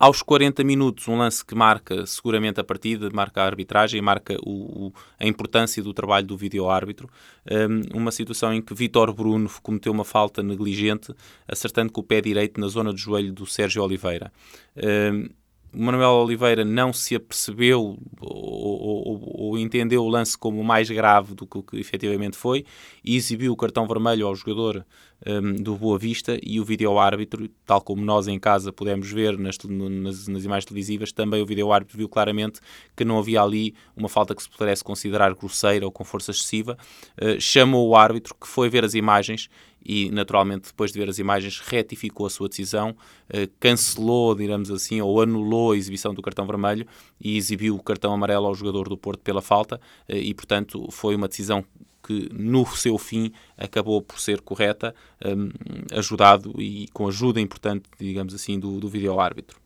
Aos 0.02 0.20
40 0.20 0.64
minutos, 0.64 1.06
um 1.06 1.16
lance 1.16 1.44
que 1.44 1.54
marca 1.54 2.04
seguramente 2.06 2.58
a 2.58 2.64
partida, 2.64 3.08
marca 3.14 3.40
a 3.40 3.46
arbitragem, 3.46 4.02
marca 4.02 4.36
o, 4.42 4.86
o, 4.86 4.92
a 5.16 5.24
importância 5.28 5.80
do 5.80 5.94
trabalho 5.94 6.26
do 6.26 6.36
vídeo-árbitro. 6.36 7.08
Um, 7.48 7.98
uma 7.98 8.10
situação 8.10 8.52
em 8.52 8.60
que 8.60 8.74
Vitor 8.74 9.14
Bruno 9.14 9.48
cometeu 9.62 9.92
uma 9.92 10.04
falta 10.04 10.42
negligente, 10.42 11.14
acertando 11.46 11.92
com 11.92 12.00
o 12.00 12.04
pé 12.04 12.20
direito 12.20 12.60
na 12.60 12.66
zona 12.66 12.92
do 12.92 12.98
joelho 12.98 13.32
do 13.32 13.46
Sérgio 13.46 13.80
Oliveira. 13.80 14.32
Um, 14.76 15.28
Manuel 15.74 16.10
Oliveira 16.10 16.64
não 16.64 16.92
se 16.92 17.14
apercebeu 17.14 17.98
ou, 18.20 18.82
ou, 18.82 19.34
ou, 19.34 19.58
entendeu 19.58 20.04
o 20.04 20.08
lance 20.08 20.36
como 20.36 20.62
mais 20.62 20.90
grave 20.90 21.34
do 21.34 21.46
que 21.46 21.58
o 21.58 21.62
que 21.62 21.78
efetivamente 21.78 22.36
foi 22.36 22.64
e 23.02 23.16
exibiu 23.16 23.52
o 23.52 23.56
cartão 23.56 23.86
vermelho 23.86 24.26
ao 24.26 24.34
jogador 24.34 24.84
um, 25.26 25.54
do 25.54 25.76
Boa 25.76 25.98
Vista 25.98 26.38
e 26.42 26.60
o 26.60 26.64
vídeo-árbitro, 26.64 27.48
tal 27.64 27.80
como 27.80 28.04
nós 28.04 28.28
em 28.28 28.38
casa 28.38 28.72
pudemos 28.72 29.10
ver 29.10 29.38
nas, 29.38 29.56
nas, 29.58 30.28
nas, 30.28 30.44
imagens 30.44 30.64
televisivas, 30.66 31.12
também 31.12 31.40
o 31.40 31.46
vídeo-árbitro 31.46 31.96
viu 31.96 32.08
claramente 32.08 32.60
que 32.96 33.04
não 33.04 33.18
havia 33.18 33.40
ali 33.40 33.74
uma 33.96 34.08
falta 34.08 34.34
que 34.34 34.42
se 34.42 34.50
pudesse 34.50 34.82
considerar 34.82 35.34
grosseira 35.34 35.86
ou 35.86 35.92
com 35.92 36.04
força 36.04 36.32
excessiva. 36.32 36.76
Uh, 37.20 37.40
chamou 37.40 37.88
o 37.88 37.96
árbitro, 37.96 38.34
que 38.34 38.46
foi 38.46 38.68
ver 38.68 38.84
as 38.84 38.94
imagens 38.94 39.48
e, 39.84 40.10
naturalmente, 40.10 40.68
depois 40.68 40.92
de 40.92 40.98
ver 40.98 41.08
as 41.08 41.18
imagens, 41.18 41.60
retificou 41.60 42.26
a 42.26 42.30
sua 42.30 42.48
decisão, 42.48 42.90
uh, 42.90 43.50
cancelou, 43.58 44.34
digamos 44.34 44.70
assim, 44.70 45.00
ou 45.00 45.20
anulou 45.20 45.72
a 45.72 45.76
exibição 45.76 46.14
do 46.14 46.22
cartão 46.22 46.46
vermelho 46.46 46.86
e 47.20 47.36
exibiu 47.36 47.76
o 47.76 47.82
cartão 47.82 48.12
amarelo 48.12 48.46
ao 48.46 48.54
jogador 48.54 48.88
do 48.88 48.96
Porto 48.96 49.20
pela 49.20 49.42
falta 49.42 49.76
uh, 50.08 50.14
e, 50.14 50.32
portanto, 50.34 50.88
foi 50.90 51.14
uma 51.14 51.28
decisão 51.28 51.64
que 52.02 52.28
no 52.32 52.66
seu 52.66 52.98
fim 52.98 53.32
acabou 53.56 54.02
por 54.02 54.18
ser 54.20 54.40
correta, 54.40 54.94
um, 55.24 55.50
ajudado 55.96 56.60
e 56.60 56.88
com 56.92 57.06
ajuda 57.06 57.40
importante, 57.40 57.88
digamos 57.98 58.34
assim, 58.34 58.58
do, 58.58 58.80
do 58.80 58.88
vídeo-árbitro. 58.88 59.61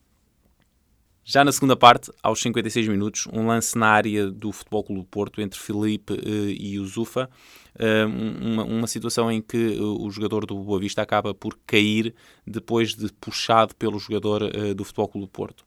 Já 1.29 1.45
na 1.45 1.51
segunda 1.51 1.75
parte, 1.75 2.13
aos 2.23 2.41
56 2.41 2.87
minutos, 2.87 3.27
um 3.33 3.49
lance 3.49 3.77
na 3.77 3.89
área 3.89 4.31
do 4.31 4.53
Futebol 4.53 4.85
Clube 4.85 5.09
Porto 5.11 5.41
entre 5.41 5.59
Felipe 5.59 6.13
uh, 6.13 6.51
e 6.51 6.79
o 6.79 6.87
Zufa, 6.87 7.29
uh, 7.75 8.07
uma, 8.09 8.63
uma, 8.63 8.87
situação 8.87 9.29
em 9.29 9.43
que 9.43 9.77
uh, 9.77 10.07
o 10.07 10.09
jogador 10.09 10.47
do 10.47 10.55
Boa 10.55 10.79
Vista 10.79 11.03
acaba 11.03 11.35
por 11.35 11.59
cair 11.67 12.15
depois 12.47 12.95
de 12.95 13.13
puxado 13.15 13.75
pelo 13.75 13.99
jogador 13.99 14.49
do 14.77 14.85
Futebol 14.85 15.09
Clube 15.09 15.33
Porto. 15.33 15.65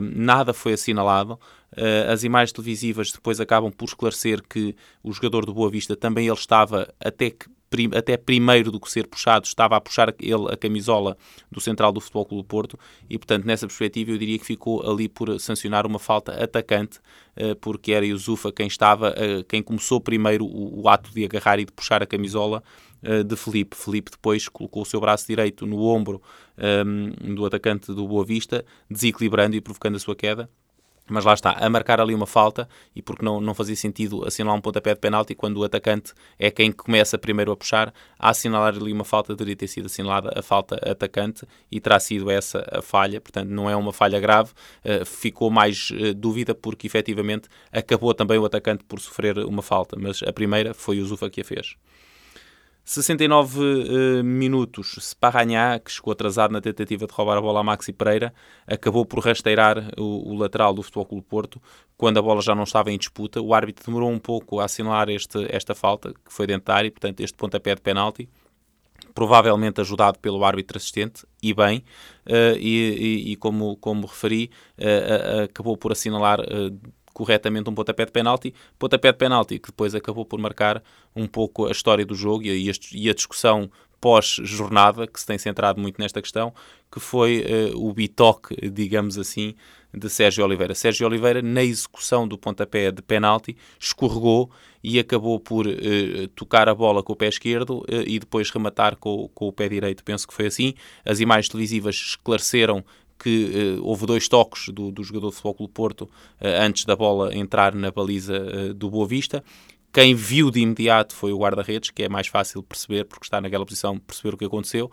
nada 0.00 0.54
foi 0.54 0.72
assinalado, 0.72 1.38
as 2.10 2.24
imagens 2.24 2.52
televisivas 2.52 3.12
depois 3.12 3.38
acabam 3.38 3.70
por 3.70 3.84
esclarecer 3.84 4.42
que 4.48 4.74
o 5.02 5.12
jogador 5.12 5.44
do 5.44 5.52
Boa 5.52 5.68
Vista 5.68 5.94
também 5.94 6.26
ele 6.26 6.34
estava 6.34 6.88
até 6.98 7.28
que 7.28 7.50
até 7.94 8.16
primeiro 8.16 8.70
do 8.70 8.80
que 8.80 8.90
ser 8.90 9.06
puxado, 9.06 9.46
estava 9.46 9.76
a 9.76 9.80
puxar 9.80 10.14
ele 10.20 10.52
a 10.52 10.56
camisola 10.56 11.16
do 11.50 11.60
central 11.60 11.92
do 11.92 12.00
Futebol 12.00 12.24
Clube 12.24 12.42
do 12.42 12.46
Porto 12.46 12.78
e, 13.08 13.18
portanto, 13.18 13.44
nessa 13.44 13.66
perspectiva 13.66 14.10
eu 14.12 14.18
diria 14.18 14.38
que 14.38 14.44
ficou 14.44 14.88
ali 14.88 15.08
por 15.08 15.38
sancionar 15.40 15.86
uma 15.86 15.98
falta 15.98 16.32
atacante, 16.32 17.00
eh, 17.34 17.54
porque 17.54 17.92
era 17.92 18.06
Yusufa 18.06 18.52
quem 18.52 18.66
estava, 18.66 19.14
eh, 19.16 19.44
quem 19.48 19.62
começou 19.62 20.00
primeiro 20.00 20.44
o, 20.44 20.82
o 20.82 20.88
ato 20.88 21.10
de 21.12 21.24
agarrar 21.24 21.58
e 21.58 21.64
de 21.64 21.72
puxar 21.72 22.02
a 22.02 22.06
camisola 22.06 22.62
eh, 23.02 23.22
de 23.22 23.36
Felipe. 23.36 23.76
Felipe 23.76 24.10
depois 24.10 24.48
colocou 24.48 24.82
o 24.82 24.86
seu 24.86 25.00
braço 25.00 25.26
direito 25.26 25.66
no 25.66 25.82
ombro 25.82 26.22
um, 26.56 27.12
ehm, 27.22 27.34
do 27.34 27.44
atacante 27.44 27.92
do 27.92 28.06
Boa 28.06 28.24
Vista, 28.24 28.64
desequilibrando 28.90 29.56
e 29.56 29.60
provocando 29.60 29.96
a 29.96 29.98
sua 29.98 30.16
queda. 30.16 30.48
Mas 31.08 31.24
lá 31.24 31.34
está, 31.34 31.52
a 31.52 31.70
marcar 31.70 32.00
ali 32.00 32.14
uma 32.14 32.26
falta, 32.26 32.68
e 32.94 33.00
porque 33.00 33.24
não, 33.24 33.40
não 33.40 33.54
fazia 33.54 33.76
sentido 33.76 34.26
assinalar 34.26 34.58
um 34.58 34.60
pontapé 34.60 34.94
de 34.94 35.00
penalti 35.00 35.34
quando 35.34 35.58
o 35.58 35.64
atacante 35.64 36.12
é 36.38 36.50
quem 36.50 36.72
começa 36.72 37.16
primeiro 37.16 37.52
a 37.52 37.56
puxar, 37.56 37.94
a 38.18 38.30
assinalar 38.30 38.74
ali 38.74 38.92
uma 38.92 39.04
falta 39.04 39.34
deveria 39.34 39.56
ter 39.56 39.68
sido 39.68 39.86
assinalada 39.86 40.32
a 40.34 40.42
falta 40.42 40.76
atacante 40.90 41.46
e 41.70 41.80
terá 41.80 42.00
sido 42.00 42.30
essa 42.30 42.66
a 42.72 42.82
falha, 42.82 43.20
portanto 43.20 43.48
não 43.48 43.70
é 43.70 43.76
uma 43.76 43.92
falha 43.92 44.18
grave, 44.18 44.50
uh, 44.84 45.04
ficou 45.04 45.50
mais 45.50 45.90
uh, 45.90 46.14
dúvida 46.14 46.54
porque 46.54 46.86
efetivamente 46.86 47.48
acabou 47.70 48.12
também 48.12 48.38
o 48.38 48.44
atacante 48.44 48.82
por 48.84 48.98
sofrer 49.00 49.38
uma 49.38 49.62
falta, 49.62 49.96
mas 49.98 50.22
a 50.22 50.32
primeira 50.32 50.74
foi 50.74 51.00
o 51.00 51.06
Zufa 51.06 51.30
que 51.30 51.40
a 51.40 51.44
fez. 51.44 51.76
69 52.88 53.58
uh, 53.58 54.22
minutos, 54.22 54.96
Sparranhá, 55.00 55.76
que 55.80 55.90
chegou 55.90 56.12
atrasado 56.12 56.52
na 56.52 56.60
tentativa 56.60 57.04
de 57.04 57.12
roubar 57.12 57.36
a 57.36 57.40
bola 57.40 57.58
a 57.58 57.64
Maxi 57.64 57.92
Pereira, 57.92 58.32
acabou 58.64 59.04
por 59.04 59.18
rasteirar 59.18 59.90
o, 59.98 60.30
o 60.30 60.34
lateral 60.34 60.72
do 60.72 60.84
Futebol 60.84 61.04
Clube 61.04 61.26
Porto, 61.28 61.60
quando 61.96 62.18
a 62.18 62.22
bola 62.22 62.40
já 62.40 62.54
não 62.54 62.62
estava 62.62 62.92
em 62.92 62.96
disputa. 62.96 63.40
O 63.40 63.52
árbitro 63.52 63.84
demorou 63.84 64.08
um 64.08 64.20
pouco 64.20 64.60
a 64.60 64.66
assinalar 64.66 65.08
este, 65.08 65.48
esta 65.50 65.74
falta, 65.74 66.12
que 66.12 66.32
foi 66.32 66.46
dentro 66.46 66.66
da 66.66 66.76
área, 66.76 66.88
portanto 66.88 67.18
este 67.18 67.36
pontapé 67.36 67.74
de 67.74 67.80
penalti, 67.80 68.28
provavelmente 69.12 69.80
ajudado 69.80 70.20
pelo 70.20 70.44
árbitro 70.44 70.78
assistente, 70.78 71.26
e 71.42 71.52
bem, 71.52 71.82
uh, 72.28 72.56
e, 72.56 73.24
e, 73.26 73.32
e, 73.32 73.36
como, 73.36 73.76
como 73.78 74.06
referi, 74.06 74.48
uh, 74.78 75.42
acabou 75.42 75.76
por 75.76 75.90
assinalar 75.90 76.38
corretamente 77.16 77.70
um 77.70 77.74
pontapé 77.74 78.04
de 78.04 78.12
penalti, 78.12 78.52
pontapé 78.78 79.10
de 79.10 79.16
penalti 79.16 79.58
que 79.58 79.68
depois 79.68 79.94
acabou 79.94 80.26
por 80.26 80.38
marcar 80.38 80.82
um 81.14 81.26
pouco 81.26 81.66
a 81.66 81.70
história 81.70 82.04
do 82.04 82.14
jogo 82.14 82.44
e 82.44 82.70
a, 82.70 82.72
e 82.92 83.08
a 83.08 83.14
discussão 83.14 83.70
pós-jornada, 83.98 85.06
que 85.06 85.18
se 85.18 85.24
tem 85.24 85.38
centrado 85.38 85.80
muito 85.80 85.98
nesta 85.98 86.20
questão, 86.20 86.52
que 86.92 87.00
foi 87.00 87.72
uh, 87.72 87.88
o 87.88 87.90
bitoque, 87.94 88.68
digamos 88.70 89.16
assim, 89.16 89.54
de 89.94 90.10
Sérgio 90.10 90.44
Oliveira. 90.44 90.74
Sérgio 90.74 91.06
Oliveira, 91.06 91.40
na 91.40 91.64
execução 91.64 92.28
do 92.28 92.36
pontapé 92.36 92.90
de 92.90 93.00
penalti, 93.00 93.56
escorregou 93.80 94.50
e 94.84 94.98
acabou 94.98 95.40
por 95.40 95.66
uh, 95.66 96.28
tocar 96.34 96.68
a 96.68 96.74
bola 96.74 97.02
com 97.02 97.14
o 97.14 97.16
pé 97.16 97.28
esquerdo 97.28 97.78
uh, 97.78 98.04
e 98.06 98.18
depois 98.18 98.50
rematar 98.50 98.96
com, 98.96 99.30
com 99.34 99.48
o 99.48 99.52
pé 99.52 99.70
direito. 99.70 100.04
Penso 100.04 100.28
que 100.28 100.34
foi 100.34 100.48
assim. 100.48 100.74
As 101.02 101.18
imagens 101.18 101.48
televisivas 101.48 101.94
esclareceram 101.96 102.84
que 103.18 103.76
uh, 103.78 103.84
houve 103.84 104.06
dois 104.06 104.28
toques 104.28 104.68
do, 104.68 104.90
do 104.90 105.02
jogador 105.02 105.28
do 105.28 105.32
Futebol 105.32 105.54
Clube 105.54 105.72
Porto 105.72 106.02
uh, 106.02 106.08
antes 106.60 106.84
da 106.84 106.94
bola 106.94 107.34
entrar 107.34 107.74
na 107.74 107.90
baliza 107.90 108.38
uh, 108.38 108.74
do 108.74 108.90
Boa 108.90 109.06
Vista. 109.06 109.42
Quem 109.92 110.14
viu 110.14 110.50
de 110.50 110.60
imediato 110.60 111.14
foi 111.14 111.32
o 111.32 111.38
guarda-redes, 111.38 111.90
que 111.90 112.02
é 112.02 112.08
mais 112.08 112.26
fácil 112.26 112.62
perceber, 112.62 113.04
porque 113.04 113.24
está 113.24 113.40
naquela 113.40 113.64
posição, 113.64 113.98
perceber 113.98 114.34
o 114.34 114.38
que 114.38 114.44
aconteceu. 114.44 114.90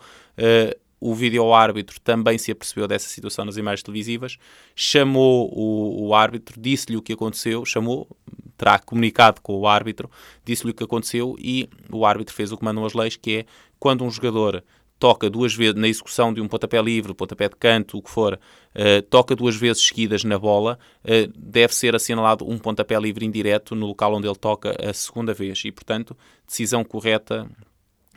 o 0.98 1.14
vídeo-árbitro 1.14 2.00
também 2.00 2.38
se 2.38 2.50
apercebeu 2.50 2.88
dessa 2.88 3.08
situação 3.10 3.44
nas 3.44 3.58
imagens 3.58 3.82
televisivas, 3.82 4.38
chamou 4.74 5.52
o, 5.52 6.06
o 6.06 6.14
árbitro, 6.14 6.58
disse-lhe 6.58 6.96
o 6.96 7.02
que 7.02 7.12
aconteceu, 7.12 7.66
chamou, 7.66 8.08
terá 8.56 8.78
comunicado 8.78 9.42
com 9.42 9.58
o 9.58 9.66
árbitro, 9.66 10.10
disse-lhe 10.42 10.70
o 10.70 10.74
que 10.74 10.84
aconteceu 10.84 11.36
e 11.38 11.68
o 11.92 12.06
árbitro 12.06 12.34
fez 12.34 12.50
o 12.50 12.56
que 12.56 12.64
mandam 12.64 12.86
as 12.86 12.94
leis, 12.94 13.16
que 13.16 13.38
é 13.38 13.46
quando 13.78 14.02
um 14.02 14.10
jogador 14.10 14.64
toca 14.98 15.28
duas 15.28 15.54
vezes 15.54 15.74
na 15.74 15.88
execução 15.88 16.32
de 16.32 16.40
um 16.40 16.48
pontapé 16.48 16.80
livre, 16.80 17.14
pontapé 17.14 17.48
de 17.48 17.56
canto, 17.56 17.98
o 17.98 18.02
que 18.02 18.10
for, 18.10 18.34
uh, 18.34 19.02
toca 19.10 19.34
duas 19.34 19.56
vezes 19.56 19.86
seguidas 19.86 20.24
na 20.24 20.38
bola, 20.38 20.78
uh, 21.04 21.32
deve 21.36 21.74
ser 21.74 21.94
assinalado 21.94 22.48
um 22.48 22.58
pontapé 22.58 22.98
livre 22.98 23.24
indireto 23.24 23.74
no 23.74 23.86
local 23.86 24.14
onde 24.14 24.26
ele 24.26 24.36
toca 24.36 24.74
a 24.82 24.92
segunda 24.92 25.34
vez. 25.34 25.62
E, 25.64 25.72
portanto, 25.72 26.16
decisão 26.46 26.84
correta 26.84 27.48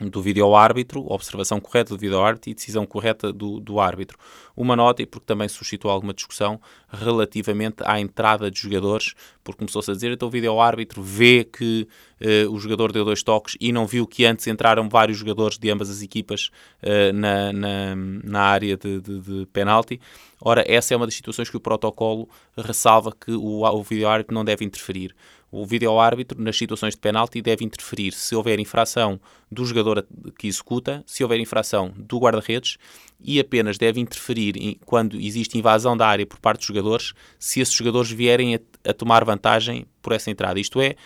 do 0.00 0.22
vídeo-árbitro, 0.22 1.04
observação 1.12 1.58
correta 1.58 1.94
do 1.94 1.98
vídeo-árbitro 1.98 2.50
e 2.50 2.54
decisão 2.54 2.86
correta 2.86 3.32
do, 3.32 3.58
do 3.58 3.80
árbitro. 3.80 4.16
Uma 4.56 4.76
nota, 4.76 5.02
e 5.02 5.06
porque 5.06 5.26
também 5.26 5.48
suscitou 5.48 5.90
alguma 5.90 6.14
discussão 6.14 6.60
relativamente 6.88 7.76
à 7.84 8.00
entrada 8.00 8.50
de 8.50 8.60
jogadores, 8.60 9.14
porque 9.42 9.58
começou-se 9.58 9.90
a 9.90 9.94
dizer, 9.94 10.12
então 10.12 10.28
o 10.28 10.30
vídeo-árbitro 10.30 11.02
vê 11.02 11.44
que 11.44 11.88
uh, 12.20 12.52
o 12.52 12.58
jogador 12.58 12.92
deu 12.92 13.04
dois 13.04 13.22
toques 13.22 13.56
e 13.60 13.72
não 13.72 13.86
viu 13.86 14.06
que 14.06 14.24
antes 14.24 14.46
entraram 14.46 14.88
vários 14.88 15.18
jogadores 15.18 15.58
de 15.58 15.70
ambas 15.70 15.90
as 15.90 16.00
equipas 16.00 16.50
uh, 16.82 17.12
na, 17.12 17.52
na, 17.52 17.96
na, 17.96 18.40
área 18.40 18.76
de, 18.76 19.00
de, 19.00 19.20
de 19.20 19.46
penalti. 19.46 20.00
Ora, 20.40 20.64
essa 20.66 20.94
é 20.94 20.96
uma 20.96 21.06
das 21.06 21.14
situações 21.14 21.50
que 21.50 21.56
o 21.56 21.60
protocolo 21.60 22.28
ressalva 22.56 23.12
que 23.12 23.32
o, 23.32 23.64
o 23.64 23.82
vídeo-árbitro 23.82 24.34
não 24.34 24.44
deve 24.44 24.64
interferir 24.64 25.14
o 25.50 25.64
vídeo-árbitro, 25.64 26.40
nas 26.40 26.56
situações 26.56 26.94
de 26.94 27.00
penalti, 27.00 27.40
deve 27.40 27.64
interferir 27.64 28.12
se 28.12 28.34
houver 28.34 28.58
infração 28.58 29.18
do 29.50 29.64
jogador 29.64 30.06
que 30.38 30.46
executa, 30.46 31.02
se 31.06 31.22
houver 31.22 31.40
infração 31.40 31.92
do 31.96 32.18
guarda-redes 32.18 32.76
e 33.20 33.40
apenas 33.40 33.78
deve 33.78 33.98
interferir 33.98 34.78
quando 34.84 35.16
existe 35.16 35.56
invasão 35.56 35.96
da 35.96 36.06
área 36.06 36.26
por 36.26 36.38
parte 36.38 36.58
dos 36.58 36.66
jogadores, 36.66 37.12
se 37.38 37.60
esses 37.60 37.74
jogadores 37.74 38.10
vierem 38.10 38.56
a, 38.56 38.60
a 38.90 38.92
tomar 38.92 39.24
vantagem 39.24 39.86
por 40.02 40.12
essa 40.12 40.30
entrada. 40.30 40.60
Isto 40.60 40.80
é, 40.80 40.96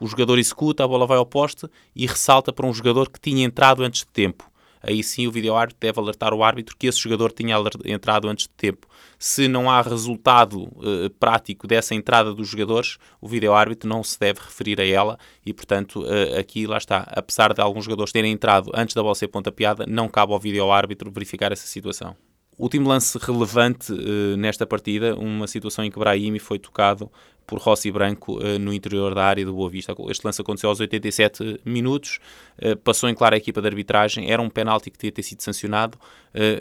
o 0.00 0.06
jogador 0.06 0.38
executa, 0.38 0.84
a 0.84 0.88
bola 0.88 1.06
vai 1.06 1.18
ao 1.18 1.26
poste 1.26 1.66
e 1.94 2.06
ressalta 2.06 2.52
para 2.52 2.66
um 2.66 2.72
jogador 2.72 3.10
que 3.10 3.20
tinha 3.20 3.44
entrado 3.44 3.82
antes 3.82 4.00
de 4.02 4.08
tempo 4.08 4.48
aí 4.82 5.02
sim 5.02 5.26
o 5.26 5.30
vídeo-árbitro 5.30 5.78
deve 5.80 6.00
alertar 6.00 6.32
o 6.34 6.42
árbitro 6.42 6.76
que 6.76 6.86
esse 6.86 6.98
jogador 6.98 7.32
tinha 7.32 7.56
entrado 7.84 8.28
antes 8.28 8.46
de 8.46 8.54
tempo. 8.54 8.86
Se 9.18 9.48
não 9.48 9.70
há 9.70 9.82
resultado 9.82 10.62
uh, 10.62 11.10
prático 11.18 11.66
dessa 11.66 11.94
entrada 11.94 12.32
dos 12.32 12.48
jogadores, 12.48 12.98
o 13.20 13.28
vídeo-árbitro 13.28 13.88
não 13.88 14.02
se 14.04 14.18
deve 14.18 14.40
referir 14.40 14.80
a 14.80 14.86
ela 14.86 15.18
e, 15.44 15.52
portanto, 15.52 16.02
uh, 16.02 16.38
aqui 16.38 16.66
lá 16.66 16.78
está. 16.78 17.06
Apesar 17.08 17.52
de 17.52 17.60
alguns 17.60 17.84
jogadores 17.84 18.12
terem 18.12 18.32
entrado 18.32 18.70
antes 18.74 18.94
da 18.94 19.02
bola 19.02 19.14
ser 19.14 19.28
pontapeada, 19.28 19.84
não 19.86 20.08
cabe 20.08 20.32
ao 20.32 20.38
vídeo-árbitro 20.38 21.10
verificar 21.10 21.50
essa 21.52 21.66
situação. 21.66 22.16
Último 22.58 22.88
lance 22.88 23.16
relevante 23.18 23.92
uh, 23.92 24.36
nesta 24.36 24.66
partida, 24.66 25.14
uma 25.14 25.46
situação 25.46 25.84
em 25.84 25.90
que 25.90 25.98
Brahimi 25.98 26.40
foi 26.40 26.58
tocado 26.58 27.10
por 27.48 27.58
Rossi 27.58 27.90
Branco 27.90 28.38
uh, 28.38 28.58
no 28.58 28.74
interior 28.74 29.14
da 29.14 29.24
área 29.24 29.44
do 29.44 29.54
Boa 29.54 29.70
Vista. 29.70 29.94
Este 30.10 30.24
lance 30.24 30.40
aconteceu 30.40 30.68
aos 30.68 30.78
87 30.78 31.62
minutos, 31.64 32.20
uh, 32.62 32.76
passou 32.76 33.08
em 33.08 33.14
clara 33.14 33.34
a 33.34 33.38
equipa 33.38 33.62
de 33.62 33.66
arbitragem, 33.66 34.30
era 34.30 34.40
um 34.40 34.50
penalti 34.50 34.90
que 34.90 34.98
tinha 34.98 35.10
ter 35.10 35.22
sido 35.22 35.42
sancionado. 35.42 35.98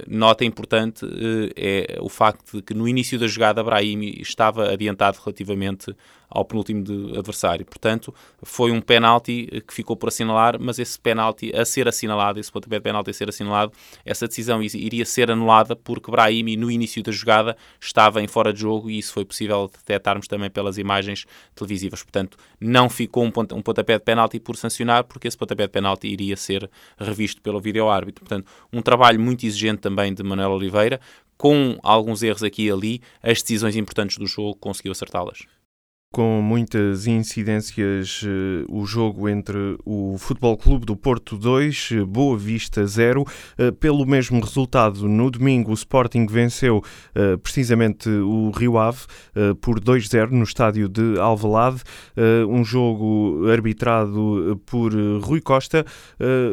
nota 0.07 0.45
importante 0.45 1.05
é 1.55 1.97
o 1.99 2.07
facto 2.07 2.57
de 2.57 2.61
que 2.61 2.73
no 2.73 2.87
início 2.87 3.19
da 3.19 3.27
jogada 3.27 3.61
Brahimi 3.61 4.21
estava 4.21 4.71
adiantado 4.71 5.19
relativamente 5.23 5.93
ao 6.29 6.43
penúltimo 6.45 6.83
adversário. 7.17 7.65
Portanto, 7.65 8.13
foi 8.43 8.71
um 8.71 8.81
penalti 8.81 9.63
que 9.65 9.73
ficou 9.73 9.95
por 9.95 10.09
assinalar, 10.09 10.57
mas 10.59 10.79
esse 10.79 10.99
penalti 10.99 11.55
a 11.55 11.63
ser 11.65 11.87
assinalado, 11.87 12.39
esse 12.39 12.51
pontapé 12.51 12.77
de 12.77 12.83
penalti 12.83 13.09
a 13.09 13.13
ser 13.13 13.29
assinalado, 13.29 13.71
essa 14.05 14.27
decisão 14.27 14.61
iria 14.61 15.05
ser 15.05 15.31
anulada 15.31 15.75
porque 15.75 16.11
Brahimi, 16.11 16.57
no 16.57 16.69
início 16.69 17.01
da 17.01 17.11
jogada, 17.11 17.55
estava 17.79 18.21
em 18.21 18.27
fora 18.27 18.51
de 18.51 18.59
jogo 18.59 18.89
e 18.89 18.97
isso 18.97 19.13
foi 19.13 19.25
possível 19.25 19.69
detectarmos 19.71 20.27
também 20.27 20.49
pelas 20.49 20.76
imagens 20.77 21.25
televisivas. 21.55 22.03
Portanto, 22.03 22.37
não 22.59 22.89
ficou 22.89 23.23
um, 23.23 23.31
um 23.55 23.61
pontapé 23.61 23.97
de 23.97 24.03
penalti 24.03 24.39
por 24.39 24.55
sancionar, 24.55 25.03
porque 25.03 25.27
esse 25.27 25.37
pontapé 25.37 25.63
de 25.63 25.71
penalti 25.71 26.07
iria 26.07 26.37
ser 26.37 26.69
revisto 26.97 27.41
pelo 27.41 27.59
vídeo-árbitro. 27.59 28.23
Portanto, 28.25 28.47
um 28.71 28.81
trabalho 28.81 29.19
muito 29.19 29.45
exigente 29.45 29.81
também 29.81 30.13
de 30.13 30.23
Manuel 30.23 30.51
Oliveira, 30.51 30.99
com 31.37 31.77
alguns 31.83 32.23
erros 32.23 32.43
aqui 32.43 32.65
e 32.65 32.71
ali, 32.71 33.01
as 33.21 33.41
decisões 33.41 33.75
importantes 33.75 34.17
do 34.17 34.25
jogo 34.25 34.55
conseguiu 34.55 34.91
acertá-las 34.91 35.45
com 36.11 36.41
muitas 36.41 37.05
incidências 37.05 38.21
eh, 38.25 38.65
o 38.69 38.85
jogo 38.85 39.27
entre 39.27 39.77
o 39.85 40.15
Futebol 40.17 40.57
Clube 40.57 40.85
do 40.85 40.95
Porto 40.95 41.37
2, 41.37 41.89
eh, 41.91 42.05
Boa 42.05 42.37
Vista 42.37 42.85
0. 42.85 43.25
Eh, 43.57 43.71
pelo 43.71 44.05
mesmo 44.05 44.39
resultado, 44.39 45.07
no 45.07 45.29
domingo 45.29 45.71
o 45.71 45.73
Sporting 45.73 46.25
venceu 46.25 46.81
precisamente 47.41 48.09
o 48.09 48.51
Rio 48.51 48.77
Ave 48.77 49.05
por 49.61 49.79
2-0 49.79 50.31
no 50.31 50.43
estádio 50.43 50.87
de 50.87 51.19
Alvalade, 51.19 51.81
um 52.47 52.63
jogo 52.63 53.47
arbitrado 53.49 54.61
por 54.65 54.93
Rui 55.21 55.41
Costa, 55.41 55.85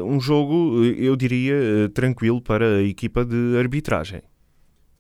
um 0.05 0.19
jogo, 0.21 0.83
eu 0.85 1.15
diria, 1.17 1.55
tranquilo 1.93 2.41
para 2.41 2.79
a 2.79 2.83
equipa 2.83 3.25
de 3.25 3.57
arbitragem. 3.59 4.23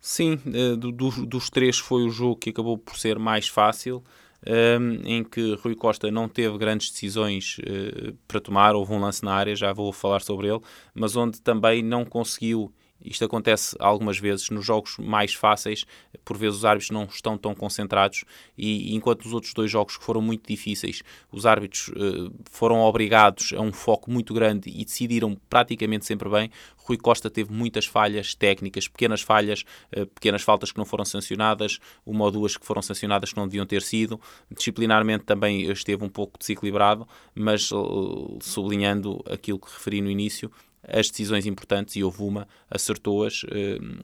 Sim, 0.00 0.38
do, 0.78 0.92
dos 1.26 1.50
três 1.50 1.78
foi 1.78 2.04
o 2.04 2.10
jogo 2.10 2.36
que 2.36 2.50
acabou 2.50 2.76
por 2.76 2.96
ser 2.96 3.18
mais 3.18 3.48
fácil 3.48 4.02
um, 4.46 5.00
em 5.04 5.24
que 5.24 5.54
Rui 5.62 5.74
Costa 5.74 6.10
não 6.10 6.28
teve 6.28 6.56
grandes 6.58 6.90
decisões 6.90 7.58
uh, 7.58 8.16
para 8.28 8.40
tomar. 8.40 8.74
Houve 8.74 8.92
um 8.92 9.00
lance 9.00 9.24
na 9.24 9.32
área, 9.32 9.56
já 9.56 9.72
vou 9.72 9.92
falar 9.92 10.20
sobre 10.20 10.48
ele, 10.48 10.60
mas 10.94 11.16
onde 11.16 11.40
também 11.40 11.82
não 11.82 12.04
conseguiu 12.04 12.72
Isto 13.04 13.24
acontece 13.24 13.76
algumas 13.78 14.18
vezes 14.18 14.48
nos 14.50 14.64
jogos 14.64 14.96
mais 14.98 15.34
fáceis, 15.34 15.84
por 16.24 16.38
vezes 16.38 16.58
os 16.58 16.64
árbitros 16.64 16.90
não 16.90 17.04
estão 17.04 17.36
tão 17.36 17.54
concentrados 17.54 18.24
e 18.56 18.94
enquanto 18.94 19.26
os 19.26 19.32
outros 19.32 19.52
dois 19.52 19.70
jogos 19.70 19.96
que 19.96 20.04
foram 20.04 20.22
muito 20.22 20.48
difíceis, 20.48 21.02
os 21.30 21.44
árbitros 21.44 21.88
uh, 21.88 22.32
foram 22.50 22.80
obrigados 22.80 23.52
a 23.52 23.60
um 23.60 23.72
foco 23.72 24.10
muito 24.10 24.32
grande 24.32 24.70
e 24.70 24.84
decidiram 24.84 25.36
praticamente 25.50 26.06
sempre 26.06 26.28
bem, 26.30 26.50
Rui 26.76 26.96
Costa 26.96 27.30
teve 27.30 27.52
muitas 27.52 27.86
falhas 27.86 28.34
técnicas, 28.34 28.88
pequenas 28.88 29.22
falhas, 29.22 29.64
uh, 29.96 30.06
pequenas 30.06 30.42
faltas 30.42 30.72
que 30.72 30.78
não 30.78 30.84
foram 30.84 31.04
sancionadas, 31.04 31.78
uma 32.06 32.24
ou 32.24 32.30
duas 32.30 32.56
que 32.56 32.64
foram 32.64 32.80
sancionadas 32.80 33.32
que 33.32 33.36
não 33.36 33.46
deviam 33.46 33.66
ter 33.66 33.82
sido. 33.82 34.20
Disciplinarmente 34.50 35.24
também 35.24 35.70
esteve 35.70 36.04
um 36.04 36.08
pouco 36.08 36.38
desequilibrado, 36.38 37.06
mas 37.34 37.70
uh, 37.70 38.38
sublinhando 38.40 39.22
aquilo 39.30 39.58
que 39.58 39.72
referi 39.72 40.00
no 40.00 40.10
início, 40.10 40.50
as 40.88 41.10
decisões 41.10 41.46
importantes, 41.46 41.96
e 41.96 42.04
houve 42.04 42.22
uma, 42.22 42.48
acertou-as. 42.70 43.42
Uh, 43.44 43.48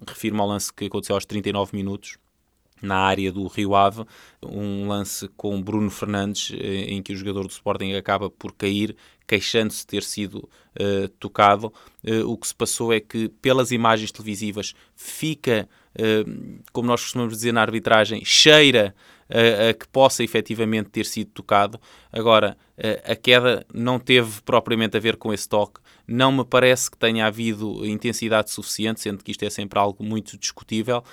refiro-me 0.06 0.40
ao 0.40 0.48
lance 0.48 0.72
que 0.72 0.86
aconteceu 0.86 1.14
aos 1.14 1.24
39 1.24 1.76
minutos, 1.76 2.18
na 2.82 2.96
área 2.96 3.30
do 3.30 3.46
Rio 3.46 3.74
Ave, 3.74 4.04
um 4.42 4.88
lance 4.88 5.28
com 5.36 5.60
Bruno 5.60 5.90
Fernandes, 5.90 6.52
eh, 6.54 6.86
em 6.88 7.02
que 7.02 7.12
o 7.12 7.16
jogador 7.16 7.42
do 7.46 7.50
Sporting 7.50 7.92
acaba 7.92 8.30
por 8.30 8.52
cair, 8.52 8.96
queixando-se 9.26 9.80
de 9.80 9.86
ter 9.86 10.02
sido 10.02 10.48
uh, 10.80 11.08
tocado. 11.20 11.72
Uh, 12.02 12.26
o 12.26 12.36
que 12.36 12.48
se 12.48 12.54
passou 12.54 12.92
é 12.92 12.98
que, 12.98 13.28
pelas 13.28 13.70
imagens 13.70 14.10
televisivas, 14.10 14.74
fica, 14.96 15.68
uh, 15.94 16.60
como 16.72 16.88
nós 16.88 17.02
costumamos 17.02 17.34
dizer 17.34 17.52
na 17.52 17.60
arbitragem, 17.62 18.24
cheira 18.24 18.94
a 19.32 19.72
que 19.72 19.86
possa 19.86 20.24
efetivamente 20.24 20.90
ter 20.90 21.06
sido 21.06 21.30
tocado. 21.30 21.80
Agora, 22.12 22.56
a 23.04 23.14
queda 23.14 23.64
não 23.72 23.98
teve 23.98 24.40
propriamente 24.42 24.96
a 24.96 25.00
ver 25.00 25.16
com 25.16 25.32
esse 25.32 25.48
toque. 25.48 25.80
Não 26.06 26.32
me 26.32 26.44
parece 26.44 26.90
que 26.90 26.96
tenha 26.96 27.26
havido 27.26 27.86
intensidade 27.86 28.50
suficiente, 28.50 29.00
sendo 29.00 29.22
que 29.22 29.30
isto 29.30 29.44
é 29.44 29.50
sempre 29.50 29.78
algo 29.78 30.02
muito 30.02 30.36
discutível, 30.36 31.04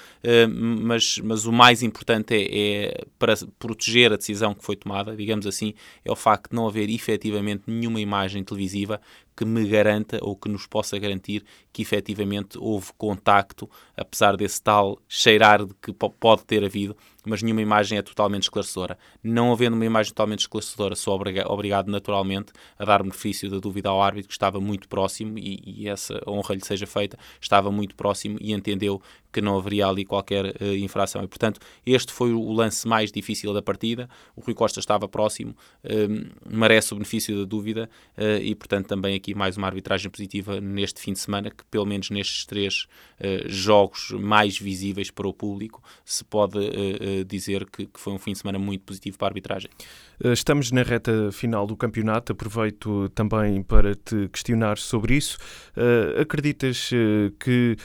mas, 0.50 1.20
mas 1.24 1.46
o 1.46 1.51
mais 1.51 1.84
importante 1.84 2.34
é, 2.34 2.88
é, 2.88 3.06
para 3.20 3.36
proteger 3.60 4.12
a 4.12 4.18
decisão 4.18 4.56
que 4.56 4.63
foi 4.63 4.75
tomada, 4.75 5.16
digamos 5.16 5.46
assim, 5.46 5.74
é 6.04 6.12
o 6.12 6.16
facto 6.16 6.50
de 6.50 6.56
não 6.56 6.68
haver 6.68 6.89
efetivamente 6.89 7.63
nenhuma 7.68 8.00
imagem 8.00 8.44
televisiva 8.44 9.00
que 9.36 9.46
me 9.46 9.68
garanta 9.68 10.18
ou 10.24 10.36
que 10.36 10.50
nos 10.50 10.66
possa 10.66 10.98
garantir 10.98 11.44
que 11.72 11.84
efetivamente 11.84 12.58
houve 12.58 12.88
contacto, 12.98 13.70
apesar 13.96 14.36
desse 14.36 14.60
tal 14.60 15.00
cheirar 15.08 15.63
de 15.63 15.75
que 15.75 15.94
pode 15.94 16.44
ter 16.44 16.63
havido, 16.63 16.98
mas 17.24 17.44
nenhuma 17.44 17.62
imagem 17.62 18.00
é 18.00 18.01
totalmente 18.01 18.44
esclarecedora. 18.44 18.98
Não 19.22 19.51
havendo 19.51 19.75
uma 19.75 19.86
imagem 19.86 20.12
totalmente 20.12 20.39
esclarecedora, 20.39 20.87
sou 20.96 21.20
obrigado 21.48 21.89
naturalmente 21.89 22.51
a 22.77 22.86
dar 22.86 23.03
benefício 23.03 23.50
da 23.50 23.60
dúvida 23.60 23.89
ao 23.89 24.01
árbitro 24.01 24.27
que 24.27 24.34
estava 24.34 24.60
muito 24.60 24.88
próximo 24.88 25.38
e, 25.38 25.62
e 25.65 25.88
essa 25.88 26.22
honra 26.27 26.56
lhe 26.56 26.65
seja 26.65 26.88
feita, 26.88 27.17
estava 27.41 27.72
muito 27.72 27.96
próximo 27.96 28.38
e 28.39 28.53
entendeu 28.53 29.01
que 29.38 29.41
não 29.41 29.56
haveria 29.56 29.86
ali 29.86 30.03
qualquer 30.03 30.46
uh, 30.46 30.75
infração. 30.77 31.24
E, 31.24 31.27
portanto, 31.27 31.60
este 31.86 32.12
foi 32.12 32.34
o 32.34 32.51
lance 32.51 32.88
mais 32.88 33.12
difícil 33.12 33.53
da 33.53 33.62
partida. 33.62 34.10
O 34.36 34.41
Rui 34.41 34.56
Costa 34.56 34.79
estava 34.79 35.08
próximo, 35.08 35.51
uh, 35.84 36.29
merece 36.50 36.91
o 36.94 36.96
benefício 36.96 37.38
da 37.38 37.46
dúvida 37.46 37.88
uh, 38.17 38.41
e, 38.41 38.56
portanto, 38.56 38.88
também 38.88 39.15
aqui 39.15 39.36
mais 39.36 39.56
uma 39.56 39.67
arbitragem 39.67 40.10
positiva 40.10 40.60
neste 40.60 41.00
fim 41.00 41.13
de 41.13 41.20
semana, 41.20 41.51
que 41.51 41.63
pelo 41.65 41.86
menos 41.86 42.10
nestes 42.10 42.46
três 42.46 42.88
jogos 43.46 44.12
mais 44.12 44.58
visíveis 44.58 45.12
para 45.12 45.27
o 45.27 45.34
público, 45.34 45.84
se 46.06 46.24
pode 46.24 46.60
dizer 47.27 47.65
que, 47.70 47.86
que 47.86 48.00
foi 48.00 48.13
um 48.13 48.20
fim 48.20 48.32
de 48.32 48.39
semana 48.39 48.60
muito 48.60 48.84
positivo 48.84 49.17
para 49.17 49.27
a 49.27 49.29
arbitragem. 49.29 49.70
Estamos 50.24 50.72
na 50.72 50.84
reta 50.84 51.32
final 51.32 51.65
do 51.65 51.75
campeonato, 51.75 52.32
aproveito 52.32 53.10
também 53.10 53.62
para 53.63 53.96
te 53.96 54.29
questionar 54.29 54.77
sobre 54.77 55.15
isso. 55.15 55.38
acreditas 56.20 56.89
que 57.39 57.75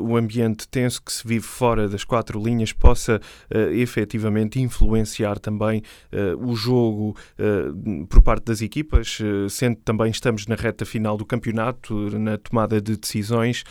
o 0.00 0.16
ambiente 0.16 0.68
tem 0.68 0.84
que 1.02 1.12
se 1.12 1.26
vive 1.26 1.44
fora 1.44 1.88
das 1.88 2.04
quatro 2.04 2.42
linhas 2.42 2.72
possa 2.72 3.20
uh, 3.52 3.58
efetivamente 3.72 4.60
influenciar 4.60 5.38
também 5.38 5.82
uh, 6.12 6.46
o 6.46 6.54
jogo 6.54 7.16
uh, 7.38 8.06
por 8.06 8.22
parte 8.22 8.44
das 8.44 8.62
equipas, 8.62 9.18
sendo 9.50 9.76
também 9.76 10.10
estamos 10.10 10.46
na 10.46 10.54
reta 10.54 10.84
final 10.84 11.16
do 11.16 11.24
campeonato, 11.24 11.94
na 12.18 12.36
tomada 12.36 12.80
de 12.80 12.96
decisões. 12.96 13.64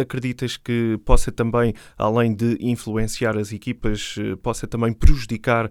acreditas 0.00 0.56
que 0.56 0.98
possa 1.04 1.30
também, 1.30 1.74
além 1.96 2.34
de 2.34 2.56
influenciar 2.60 3.36
as 3.36 3.52
equipas, 3.52 4.16
possa 4.42 4.66
também 4.66 4.92
prejudicar 4.92 5.70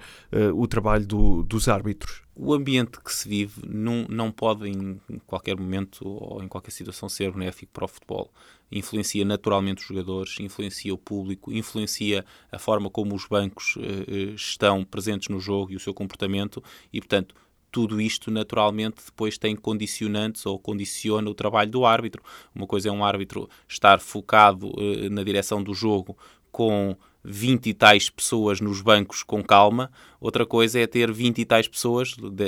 o 0.54 0.68
trabalho 0.68 1.06
do, 1.06 1.44
dos 1.44 1.68
árbitros? 1.68 2.22
O 2.44 2.56
ambiente 2.56 3.00
que 3.00 3.14
se 3.14 3.30
vive 3.30 3.62
não, 3.68 4.04
não 4.10 4.32
pode 4.32 4.68
em 4.68 5.00
qualquer 5.28 5.56
momento 5.56 6.02
ou 6.04 6.42
em 6.42 6.48
qualquer 6.48 6.72
situação 6.72 7.08
ser 7.08 7.32
benéfico 7.32 7.72
para 7.72 7.86
o 7.86 7.88
futebol. 7.88 8.34
Influencia 8.72 9.24
naturalmente 9.24 9.82
os 9.82 9.88
jogadores, 9.88 10.40
influencia 10.40 10.92
o 10.92 10.98
público, 10.98 11.54
influencia 11.54 12.26
a 12.52 12.58
forma 12.58 12.90
como 12.90 13.14
os 13.14 13.28
bancos 13.28 13.76
uh, 13.76 14.34
estão 14.34 14.84
presentes 14.84 15.30
no 15.30 15.40
jogo 15.40 15.72
e 15.72 15.76
o 15.76 15.80
seu 15.80 15.94
comportamento 15.94 16.64
e, 16.92 17.00
portanto, 17.00 17.36
tudo 17.72 18.02
isto 18.02 18.32
naturalmente 18.32 19.06
depois 19.06 19.38
tem 19.38 19.56
condicionantes 19.56 20.44
ou 20.44 20.58
condiciona 20.58 21.30
o 21.30 21.36
trabalho 21.36 21.70
do 21.70 21.86
árbitro. 21.86 22.24
Uma 22.56 22.66
coisa 22.66 22.90
é 22.90 22.92
um 22.92 23.06
árbitro 23.06 23.48
estar 23.70 24.00
focado 24.00 24.70
uh, 24.70 25.10
na 25.12 25.24
direção 25.24 25.62
do 25.62 25.76
jogo 25.76 26.18
com 26.52 26.98
20 27.24 27.68
e 27.68 27.74
tais 27.74 28.10
pessoas 28.10 28.60
nos 28.60 28.82
bancos 28.82 29.24
com 29.24 29.44
calma, 29.44 29.92
outra 30.20 30.46
coisa 30.46 30.80
é 30.80 30.88
ter 30.88 31.12
20 31.12 31.40
e 31.40 31.46
tais 31.46 31.68
pessoas, 31.68 32.16
de, 32.16 32.46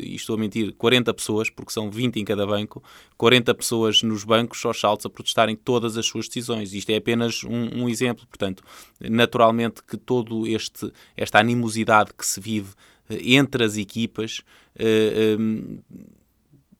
e 0.00 0.14
estou 0.14 0.36
a 0.36 0.38
mentir, 0.38 0.72
40 0.74 1.14
pessoas, 1.14 1.50
porque 1.50 1.72
são 1.72 1.90
20 1.90 2.18
em 2.18 2.24
cada 2.24 2.46
banco, 2.46 2.82
40 3.16 3.54
pessoas 3.54 4.02
nos 4.02 4.24
bancos 4.24 4.64
aos 4.64 4.80
saltos 4.80 5.06
a 5.06 5.10
protestarem 5.10 5.56
todas 5.56 5.96
as 5.96 6.06
suas 6.06 6.26
decisões. 6.26 6.72
Isto 6.72 6.90
é 6.90 6.96
apenas 6.96 7.44
um, 7.44 7.82
um 7.82 7.88
exemplo, 7.88 8.26
portanto, 8.26 8.62
naturalmente 9.00 9.82
que 9.82 9.96
todo 9.96 10.46
este 10.46 10.92
esta 11.16 11.38
animosidade 11.38 12.10
que 12.16 12.26
se 12.26 12.40
vive 12.40 12.70
eh, 13.08 13.34
entre 13.34 13.64
as 13.64 13.76
equipas 13.76 14.42
uh, 14.78 15.40
um, 15.40 15.78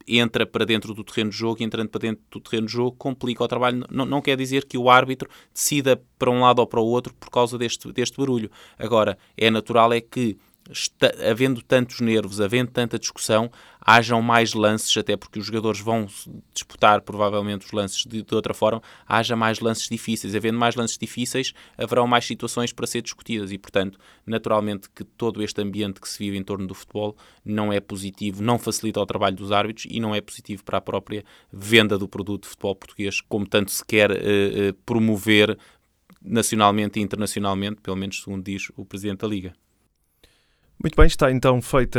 entra 0.08 0.46
para 0.46 0.64
dentro 0.64 0.94
do 0.94 1.04
terreno 1.04 1.30
de 1.30 1.36
jogo 1.36 1.60
e 1.60 1.64
entrando 1.64 1.88
para 1.88 2.00
dentro 2.00 2.22
do 2.30 2.40
terreno 2.40 2.66
de 2.66 2.72
jogo 2.72 2.96
complica 2.96 3.44
o 3.44 3.48
trabalho. 3.48 3.84
Não, 3.90 4.06
não 4.06 4.22
quer 4.22 4.36
dizer 4.36 4.64
que 4.64 4.78
o 4.78 4.88
árbitro 4.88 5.28
decida 5.52 6.00
para 6.18 6.30
um 6.30 6.40
lado 6.40 6.60
ou 6.60 6.66
para 6.66 6.80
o 6.80 6.86
outro 6.86 7.12
por 7.14 7.30
causa 7.30 7.58
deste, 7.58 7.92
deste 7.92 8.16
barulho. 8.16 8.50
Agora, 8.78 9.18
é 9.36 9.50
natural 9.50 9.92
é 9.92 10.00
que 10.00 10.38
está, 10.70 11.12
havendo 11.28 11.62
tantos 11.62 12.00
nervos, 12.00 12.40
havendo 12.40 12.70
tanta 12.70 12.98
discussão, 12.98 13.50
hajam 13.80 14.20
mais 14.20 14.54
lances, 14.54 14.94
até 14.96 15.16
porque 15.16 15.38
os 15.38 15.46
jogadores 15.46 15.80
vão 15.80 16.06
disputar 16.52 17.00
provavelmente 17.00 17.66
os 17.66 17.72
lances 17.72 18.04
de, 18.04 18.22
de, 18.22 18.34
outra 18.34 18.52
forma, 18.52 18.82
haja 19.06 19.34
mais 19.34 19.60
lances 19.60 19.88
difíceis. 19.88 20.34
Havendo 20.34 20.58
mais 20.58 20.74
lances 20.74 20.98
difíceis, 20.98 21.54
haverão 21.76 22.06
mais 22.06 22.26
situações 22.26 22.72
para 22.72 22.86
ser 22.86 23.02
discutidas 23.02 23.50
e, 23.50 23.58
portanto, 23.58 23.98
naturalmente 24.26 24.88
que 24.90 25.04
todo 25.04 25.42
este 25.42 25.60
ambiente 25.62 26.00
que 26.00 26.08
se 26.08 26.18
vive 26.18 26.36
em 26.36 26.42
torno 26.42 26.66
do 26.66 26.74
futebol 26.74 27.16
não 27.44 27.72
é 27.72 27.80
positivo, 27.80 28.42
não 28.42 28.58
facilita 28.58 29.00
o 29.00 29.06
trabalho 29.06 29.36
dos 29.36 29.52
árbitros 29.52 29.86
e 29.90 30.00
não 30.00 30.14
é 30.14 30.20
positivo 30.20 30.64
para 30.64 30.78
a 30.78 30.82
própria 30.82 31.24
venda 31.52 31.96
do 31.96 32.08
produto 32.08 32.42
de 32.42 32.48
futebol 32.48 32.76
português, 32.76 33.20
como 33.22 33.46
tanto 33.46 33.70
se 33.70 33.84
quer 33.84 34.10
uh, 34.10 34.14
uh, 34.14 34.74
promover 34.84 35.56
nacionalmente 36.20 36.98
e 36.98 37.02
internacionalmente, 37.02 37.80
pelo 37.80 37.96
menos 37.96 38.22
segundo 38.22 38.44
diz 38.44 38.70
o 38.76 38.84
Presidente 38.84 39.20
da 39.20 39.28
Liga. 39.28 39.54
Muito 40.80 40.94
bem, 40.94 41.06
está 41.06 41.28
então 41.32 41.60
feita 41.60 41.98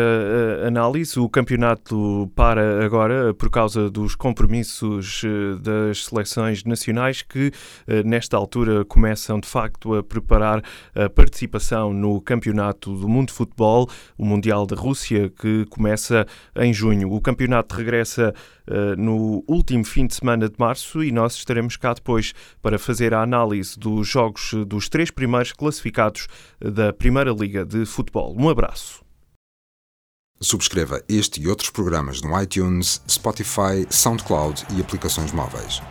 a 0.64 0.68
análise. 0.68 1.20
O 1.20 1.28
campeonato 1.28 2.32
para 2.34 2.86
agora 2.86 3.34
por 3.34 3.50
causa 3.50 3.90
dos 3.90 4.16
compromissos 4.16 5.22
eh, 5.26 5.60
das 5.60 6.06
seleções 6.06 6.64
nacionais 6.64 7.22
que, 7.22 7.52
eh, 7.86 8.04
nesta 8.04 8.38
altura, 8.38 8.86
começam 8.86 9.38
de 9.38 9.50
facto 9.50 9.96
a 9.96 10.02
preparar 10.02 10.64
a 10.96 11.10
participação 11.10 11.92
no 11.92 12.22
Campeonato 12.22 12.96
do 12.96 13.10
Mundo 13.10 13.28
de 13.28 13.34
Futebol, 13.34 13.90
o 14.18 14.26
Mundial 14.26 14.66
da 14.66 14.78
Rússia, 14.78 15.30
que 15.30 15.66
começa 15.66 16.26
em 16.56 16.74
junho. 16.74 17.12
O 17.12 17.20
campeonato 17.20 17.76
regressa 17.76 18.34
no 18.98 19.44
último 19.48 19.84
fim 19.84 20.06
de 20.06 20.16
semana 20.16 20.48
de 20.48 20.56
março 20.58 21.04
e 21.04 21.12
nós 21.12 21.36
estaremos 21.36 21.78
cá 21.78 21.94
depois 21.94 22.34
para 22.62 22.78
fazer 22.80 23.14
a 23.14 23.22
análise 23.22 23.78
dos 23.78 24.08
jogos 24.08 24.54
dos 24.68 24.90
três 24.90 25.12
primeiros 25.12 25.52
classificados 25.52 26.28
da 26.60 26.94
Primeira 26.94 27.32
Liga 27.32 27.66
de 27.66 27.86
Futebol. 27.86 28.36
Um 28.38 28.50
abraço. 28.50 29.04
Subscreva 30.42 31.04
este 31.10 31.42
e 31.42 31.48
outros 31.50 31.70
programas 31.70 32.22
no 32.22 32.42
iTunes, 32.42 33.02
Spotify, 33.10 33.86
SoundCloud 33.90 34.66
e 34.76 34.80
aplicações 34.80 35.34
móveis. 35.34 35.82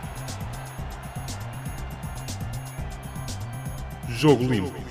Jogo 4.09 4.43
Limpo. 4.43 4.88